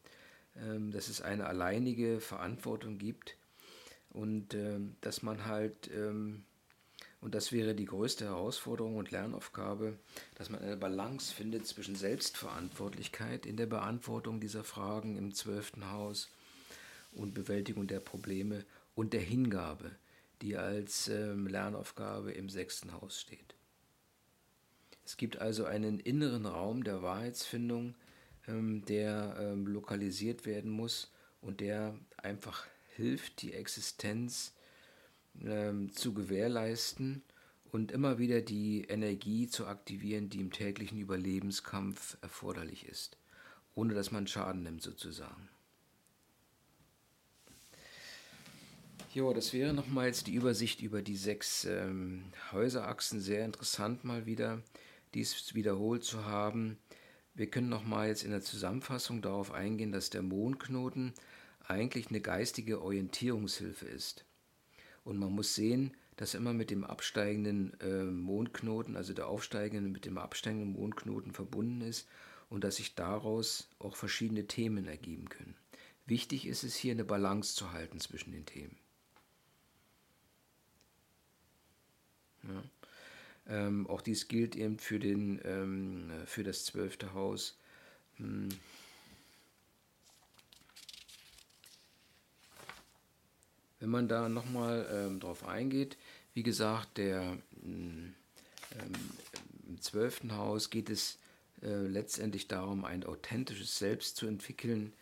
ähm 0.55 0.91
dass 0.91 1.09
es 1.09 1.21
eine 1.21 1.47
alleinige 1.47 2.21
Verantwortung 2.21 2.97
gibt 2.99 3.35
und 4.11 4.53
ähm, 4.53 4.95
dass 5.01 5.23
man 5.23 5.45
halt 5.45 5.89
ähm, 5.93 6.45
und 7.21 7.35
das 7.35 7.51
wäre 7.51 7.75
die 7.75 7.85
größte 7.85 8.25
Herausforderung 8.25 8.95
und 8.95 9.11
Lernaufgabe, 9.11 9.97
dass 10.35 10.49
man 10.49 10.61
eine 10.61 10.77
Balance 10.77 11.33
findet 11.33 11.67
zwischen 11.67 11.95
Selbstverantwortlichkeit 11.95 13.45
in 13.45 13.57
der 13.57 13.65
Beantwortung 13.65 14.39
dieser 14.39 14.63
Fragen 14.63 15.17
im 15.17 15.33
zwölften 15.33 15.91
Haus 15.91 16.29
und 17.11 17.33
Bewältigung 17.33 17.87
der 17.87 17.99
Probleme 17.99 18.63
und 18.99 19.13
der 19.13 19.21
Hingabe, 19.21 19.95
die 20.41 20.57
als 20.57 21.07
ähm, 21.07 21.47
Lernaufgabe 21.47 22.33
im 22.33 22.49
sechsten 22.49 22.91
Haus 22.91 23.21
steht. 23.21 23.55
Es 25.05 25.15
gibt 25.15 25.37
also 25.37 25.63
einen 25.63 26.01
inneren 26.01 26.45
Raum 26.45 26.83
der 26.83 27.01
Wahrheitsfindung, 27.01 27.95
ähm, 28.45 28.83
der 28.83 29.37
ähm, 29.39 29.67
lokalisiert 29.67 30.45
werden 30.45 30.69
muss 30.69 31.13
und 31.39 31.61
der 31.61 31.97
einfach 32.17 32.67
hilft, 32.93 33.41
die 33.41 33.53
Existenz 33.53 34.53
ähm, 35.45 35.93
zu 35.93 36.13
gewährleisten 36.13 37.23
und 37.71 37.93
immer 37.93 38.17
wieder 38.17 38.41
die 38.41 38.81
Energie 38.81 39.47
zu 39.47 39.65
aktivieren, 39.65 40.29
die 40.29 40.41
im 40.41 40.51
täglichen 40.51 40.99
Überlebenskampf 40.99 42.17
erforderlich 42.19 42.85
ist, 42.85 43.15
ohne 43.75 43.93
dass 43.93 44.11
man 44.11 44.27
Schaden 44.27 44.63
nimmt 44.63 44.81
sozusagen. 44.81 45.47
Jo, 49.11 49.33
das 49.33 49.53
wäre 49.53 49.73
nochmals 49.73 50.23
die 50.23 50.35
Übersicht 50.35 50.81
über 50.81 51.01
die 51.01 51.17
sechs 51.17 51.65
ähm, 51.65 52.25
Häuserachsen. 52.51 53.19
Sehr 53.19 53.43
interessant 53.43 54.03
mal 54.03 54.27
wieder, 54.27 54.61
dies 55.15 55.55
wiederholt 55.55 56.03
zu 56.03 56.25
haben. 56.25 56.77
Wir 57.33 57.49
können 57.49 57.69
nochmal 57.69 58.15
in 58.23 58.29
der 58.29 58.43
Zusammenfassung 58.43 59.23
darauf 59.23 59.51
eingehen, 59.51 59.91
dass 59.91 60.11
der 60.11 60.21
Mondknoten 60.21 61.15
eigentlich 61.67 62.09
eine 62.09 62.21
geistige 62.21 62.83
Orientierungshilfe 62.83 63.87
ist. 63.87 64.25
Und 65.03 65.17
man 65.17 65.31
muss 65.31 65.55
sehen, 65.55 65.97
dass 66.15 66.35
immer 66.35 66.53
mit 66.53 66.69
dem 66.69 66.83
absteigenden 66.83 67.79
äh, 67.81 68.03
Mondknoten, 68.03 68.95
also 68.95 69.13
der 69.13 69.27
aufsteigende 69.27 69.89
mit 69.89 70.05
dem 70.05 70.19
absteigenden 70.19 70.73
Mondknoten 70.73 71.31
verbunden 71.31 71.81
ist 71.81 72.07
und 72.47 72.63
dass 72.63 72.75
sich 72.75 72.93
daraus 72.93 73.71
auch 73.79 73.95
verschiedene 73.95 74.45
Themen 74.45 74.85
ergeben 74.85 75.29
können. 75.29 75.55
Wichtig 76.05 76.45
ist 76.45 76.63
es 76.63 76.75
hier 76.75 76.91
eine 76.91 77.05
Balance 77.05 77.55
zu 77.55 77.71
halten 77.71 77.99
zwischen 77.99 78.33
den 78.33 78.45
Themen. 78.45 78.78
Ja. 82.43 82.63
Ähm, 83.49 83.87
auch 83.87 84.01
dies 84.01 84.27
gilt 84.27 84.55
eben 84.55 84.77
für, 84.77 84.99
den, 84.99 85.41
ähm, 85.43 86.11
für 86.25 86.43
das 86.43 86.65
zwölfte 86.65 87.13
Haus. 87.13 87.57
Hm. 88.17 88.49
Wenn 93.79 93.89
man 93.89 94.07
da 94.07 94.29
nochmal 94.29 94.87
ähm, 94.91 95.19
drauf 95.19 95.47
eingeht, 95.47 95.97
wie 96.33 96.43
gesagt, 96.43 96.97
der, 96.97 97.37
hm, 97.61 98.13
ähm, 98.73 98.93
im 99.67 99.81
zwölften 99.81 100.35
Haus 100.35 100.69
geht 100.69 100.89
es 100.89 101.17
äh, 101.61 101.87
letztendlich 101.87 102.47
darum, 102.47 102.85
ein 102.85 103.03
authentisches 103.03 103.79
Selbst 103.79 104.17
zu 104.17 104.27
entwickeln, 104.27 104.93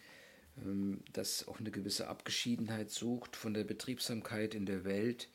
ähm, 0.64 1.02
das 1.12 1.48
auch 1.48 1.60
eine 1.60 1.72
gewisse 1.72 2.08
Abgeschiedenheit 2.08 2.92
sucht 2.92 3.36
von 3.36 3.54
der 3.54 3.64
Betriebsamkeit 3.64 4.54
in 4.56 4.66
der 4.66 4.86
Welt, 4.86 5.28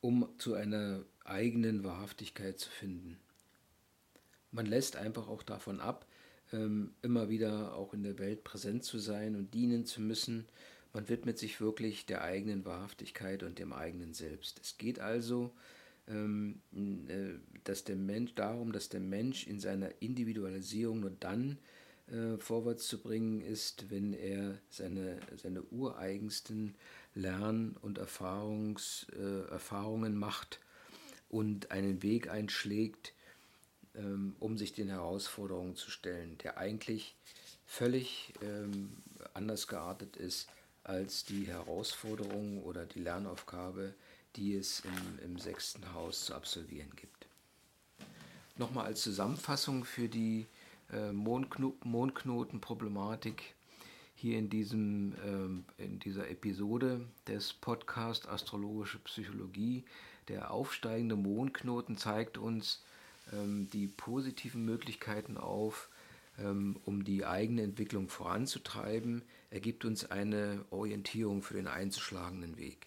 um 0.00 0.28
zu 0.38 0.54
einer 0.54 1.04
eigenen 1.28 1.84
Wahrhaftigkeit 1.84 2.58
zu 2.58 2.70
finden. 2.70 3.18
Man 4.50 4.66
lässt 4.66 4.96
einfach 4.96 5.28
auch 5.28 5.42
davon 5.42 5.80
ab, 5.80 6.06
ähm, 6.52 6.94
immer 7.02 7.28
wieder 7.28 7.74
auch 7.74 7.92
in 7.92 8.02
der 8.02 8.18
Welt 8.18 8.44
präsent 8.44 8.84
zu 8.84 8.98
sein 8.98 9.36
und 9.36 9.52
dienen 9.54 9.84
zu 9.84 10.00
müssen, 10.00 10.46
man 10.94 11.08
widmet 11.08 11.38
sich 11.38 11.60
wirklich 11.60 12.06
der 12.06 12.22
eigenen 12.22 12.64
Wahrhaftigkeit 12.64 13.42
und 13.42 13.58
dem 13.58 13.72
eigenen 13.72 14.14
Selbst. 14.14 14.58
Es 14.62 14.78
geht 14.78 15.00
also 15.00 15.52
ähm, 16.08 16.60
äh, 16.72 17.38
dass 17.64 17.84
der 17.84 17.96
Mensch, 17.96 18.34
darum, 18.34 18.72
dass 18.72 18.88
der 18.88 19.00
Mensch 19.00 19.46
in 19.46 19.60
seiner 19.60 19.90
Individualisierung 20.00 21.00
nur 21.00 21.12
dann 21.20 21.58
äh, 22.10 22.38
vorwärts 22.38 22.88
zu 22.88 23.02
bringen 23.02 23.42
ist, 23.42 23.90
wenn 23.90 24.14
er 24.14 24.58
seine, 24.70 25.18
seine 25.36 25.62
ureigensten 25.64 26.74
Lern- 27.14 27.76
und 27.82 27.98
Erfahrungs, 27.98 29.06
äh, 29.18 29.50
Erfahrungen 29.50 30.16
macht 30.16 30.60
und 31.28 31.70
einen 31.70 32.02
Weg 32.02 32.30
einschlägt, 32.30 33.12
ähm, 33.94 34.34
um 34.38 34.56
sich 34.56 34.72
den 34.72 34.88
Herausforderungen 34.88 35.76
zu 35.76 35.90
stellen, 35.90 36.38
der 36.38 36.58
eigentlich 36.58 37.16
völlig 37.66 38.32
ähm, 38.42 38.96
anders 39.34 39.66
geartet 39.66 40.16
ist 40.16 40.48
als 40.84 41.24
die 41.24 41.46
Herausforderung 41.46 42.62
oder 42.62 42.86
die 42.86 43.00
Lernaufgabe, 43.00 43.94
die 44.36 44.54
es 44.54 44.80
im, 44.80 45.18
im 45.24 45.38
sechsten 45.38 45.92
Haus 45.92 46.26
zu 46.26 46.34
absolvieren 46.34 46.90
gibt. 46.96 47.26
Nochmal 48.56 48.86
als 48.86 49.02
Zusammenfassung 49.02 49.84
für 49.84 50.08
die 50.08 50.46
äh, 50.92 51.12
Mondkno 51.12 51.76
Mondknotenproblematik 51.84 53.54
hier 54.14 54.38
in, 54.38 54.50
diesem, 54.50 55.12
äh, 55.78 55.84
in 55.84 55.98
dieser 56.00 56.28
Episode 56.28 57.06
des 57.28 57.52
Podcasts 57.52 58.26
Astrologische 58.26 58.98
Psychologie. 59.00 59.84
Der 60.28 60.50
aufsteigende 60.50 61.16
Mondknoten 61.16 61.96
zeigt 61.96 62.38
uns 62.38 62.82
ähm, 63.32 63.68
die 63.70 63.86
positiven 63.86 64.64
Möglichkeiten 64.64 65.36
auf, 65.36 65.88
ähm, 66.38 66.78
um 66.84 67.04
die 67.04 67.24
eigene 67.24 67.62
Entwicklung 67.62 68.08
voranzutreiben, 68.08 69.22
ergibt 69.50 69.84
uns 69.84 70.10
eine 70.10 70.64
Orientierung 70.70 71.42
für 71.42 71.54
den 71.54 71.66
einzuschlagenden 71.66 72.58
Weg. 72.58 72.86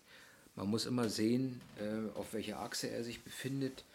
Man 0.56 0.70
muss 0.70 0.86
immer 0.86 1.10
sehen, 1.10 1.62
äh, 1.80 2.18
auf 2.18 2.34
welcher 2.34 2.60
Achse 2.60 2.90
er 2.90 3.04
sich 3.04 3.24
befindet 3.24 3.86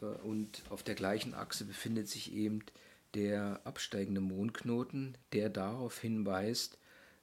äh, 0.00 0.06
und 0.06 0.62
auf 0.70 0.82
der 0.82 0.94
gleichen 0.94 1.34
Achse 1.34 1.64
befindet 1.64 2.08
sich 2.08 2.34
eben 2.34 2.60
der 3.14 3.60
absteigende 3.64 4.20
Mondknoten, 4.20 5.16
der 5.32 5.50
darauf 5.50 5.98
hinweist, 5.98 6.78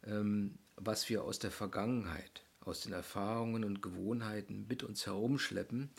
ähm, 0.05 0.57
was 0.75 1.09
wir 1.09 1.23
aus 1.23 1.39
der 1.39 1.51
Vergangenheit, 1.51 2.43
aus 2.67 2.81
den 2.81 2.93
Erfahrungen 2.93 3.63
und 3.63 3.81
Gewohnheiten 3.81 4.65
mit 4.67 4.83
uns 4.83 5.05
herumschleppen, 5.05 5.89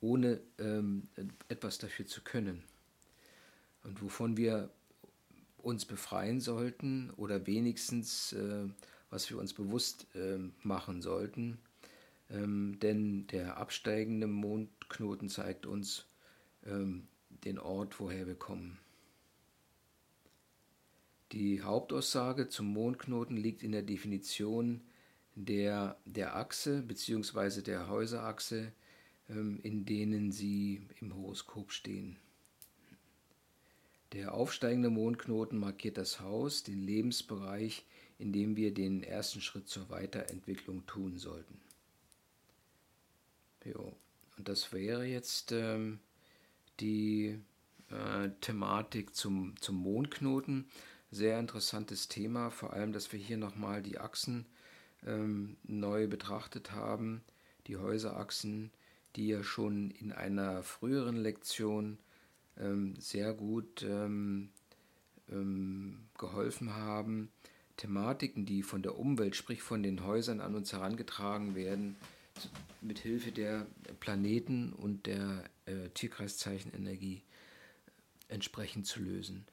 ohne 0.00 0.40
ähm, 0.58 1.08
etwas 1.48 1.78
dafür 1.78 2.06
zu 2.06 2.22
können. 2.22 2.62
Und 3.82 4.02
wovon 4.02 4.36
wir 4.36 4.70
uns 5.58 5.84
befreien 5.84 6.40
sollten 6.40 7.10
oder 7.16 7.46
wenigstens, 7.46 8.32
äh, 8.32 8.68
was 9.10 9.30
wir 9.30 9.38
uns 9.38 9.52
bewusst 9.52 10.06
äh, 10.14 10.38
machen 10.62 11.02
sollten. 11.02 11.58
Ähm, 12.30 12.78
denn 12.80 13.26
der 13.28 13.56
absteigende 13.56 14.26
Mondknoten 14.26 15.28
zeigt 15.28 15.66
uns 15.66 16.06
ähm, 16.64 17.06
den 17.44 17.58
Ort, 17.58 18.00
woher 18.00 18.26
wir 18.26 18.34
kommen. 18.34 18.78
Die 21.32 21.62
Hauptaussage 21.62 22.48
zum 22.48 22.72
Mondknoten 22.72 23.36
liegt 23.36 23.62
in 23.62 23.72
der 23.72 23.82
Definition 23.82 24.80
der, 25.36 25.96
der 26.06 26.34
Achse 26.34 26.82
bzw. 26.82 27.60
der 27.62 27.88
Häuserachse, 27.88 28.72
ähm, 29.28 29.60
in 29.62 29.84
denen 29.84 30.32
sie 30.32 30.82
im 31.00 31.14
Horoskop 31.14 31.70
stehen. 31.70 32.16
Der 34.12 34.34
aufsteigende 34.34 34.88
Mondknoten 34.88 35.58
markiert 35.58 35.98
das 35.98 36.20
Haus, 36.20 36.62
den 36.62 36.82
Lebensbereich, 36.82 37.84
in 38.18 38.32
dem 38.32 38.56
wir 38.56 38.72
den 38.72 39.02
ersten 39.02 39.40
Schritt 39.40 39.68
zur 39.68 39.90
Weiterentwicklung 39.90 40.86
tun 40.86 41.18
sollten. 41.18 41.60
Jo. 43.64 43.92
Und 44.38 44.48
das 44.48 44.72
wäre 44.72 45.04
jetzt 45.04 45.52
ähm, 45.52 45.98
die 46.80 47.38
äh, 47.90 48.30
Thematik 48.40 49.14
zum, 49.14 49.54
zum 49.60 49.76
Mondknoten. 49.76 50.66
Sehr 51.10 51.38
interessantes 51.38 52.08
Thema, 52.08 52.50
vor 52.50 52.72
allem, 52.72 52.92
dass 52.92 53.12
wir 53.12 53.18
hier 53.18 53.38
nochmal 53.38 53.82
die 53.82 53.98
Achsen 53.98 54.46
ähm, 55.06 55.56
neu 55.64 56.06
betrachtet 56.06 56.72
haben, 56.72 57.22
die 57.66 57.76
Häuserachsen, 57.76 58.70
die 59.16 59.28
ja 59.28 59.42
schon 59.42 59.90
in 59.90 60.12
einer 60.12 60.62
früheren 60.62 61.16
Lektion 61.16 61.98
ähm, 62.58 62.94
sehr 62.98 63.32
gut 63.32 63.82
ähm, 63.82 64.50
ähm, 65.30 66.08
geholfen 66.18 66.74
haben. 66.74 67.30
Thematiken, 67.76 68.46
die 68.46 68.62
von 68.62 68.82
der 68.82 68.98
Umwelt, 68.98 69.36
sprich 69.36 69.62
von 69.62 69.82
den 69.82 70.04
Häusern 70.04 70.40
an 70.40 70.54
uns 70.54 70.72
herangetragen 70.72 71.54
werden, 71.54 71.96
mit 72.80 72.98
Hilfe 72.98 73.32
der 73.32 73.66
Planeten 74.00 74.72
und 74.72 75.06
der 75.06 75.44
äh, 75.66 75.88
Tierkreiszeichenenergie 75.90 77.22
entsprechend 78.28 78.86
zu 78.86 79.00
lösen. 79.00 79.46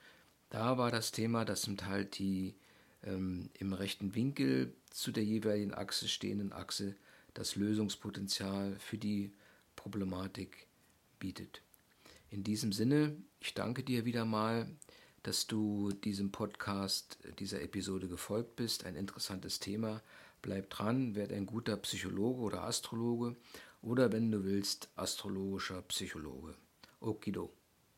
Da 0.50 0.78
war 0.78 0.92
das 0.92 1.12
Thema, 1.12 1.46
dass 1.46 1.62
zum 1.62 1.78
Teil 1.78 2.06
die 2.06 2.56
ähm, 3.04 3.50
im 3.58 3.74
rechten 3.74 4.16
Winkel 4.16 4.74
zu 4.94 5.12
der 5.12 5.26
jeweiligen 5.26 5.74
Achse 5.74 6.08
stehenden 6.08 6.54
Achse 6.54 6.96
das 7.34 7.56
Lösungspotenzial 7.56 8.78
für 8.80 8.98
die 8.98 9.34
Problematik 9.76 10.68
bietet. 11.20 11.62
In 12.30 12.44
diesem 12.44 12.72
Sinne, 12.72 13.16
ich 13.40 13.54
danke 13.54 13.84
dir 13.84 14.06
wieder 14.06 14.24
mal, 14.24 14.68
dass 15.24 15.48
du 15.48 15.92
diesem 15.92 16.32
Podcast, 16.32 17.18
dieser 17.40 17.62
Episode 17.62 18.08
gefolgt 18.08 18.56
bist. 18.56 18.86
Ein 18.86 18.96
interessantes 18.96 19.60
Thema. 19.60 20.02
Bleib 20.42 20.70
dran, 20.70 21.16
werd 21.16 21.32
ein 21.32 21.46
guter 21.46 21.78
Psychologe 21.78 22.42
oder 22.42 22.64
Astrologe 22.64 23.36
oder 23.82 24.12
wenn 24.12 24.32
du 24.32 24.44
willst, 24.44 24.90
astrologischer 24.96 25.82
Psychologe. 25.84 26.56
Okido. 27.00 27.52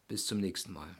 Bis 0.07 0.27
zum 0.27 0.39
nächsten 0.39 0.71
Mal. 0.71 0.95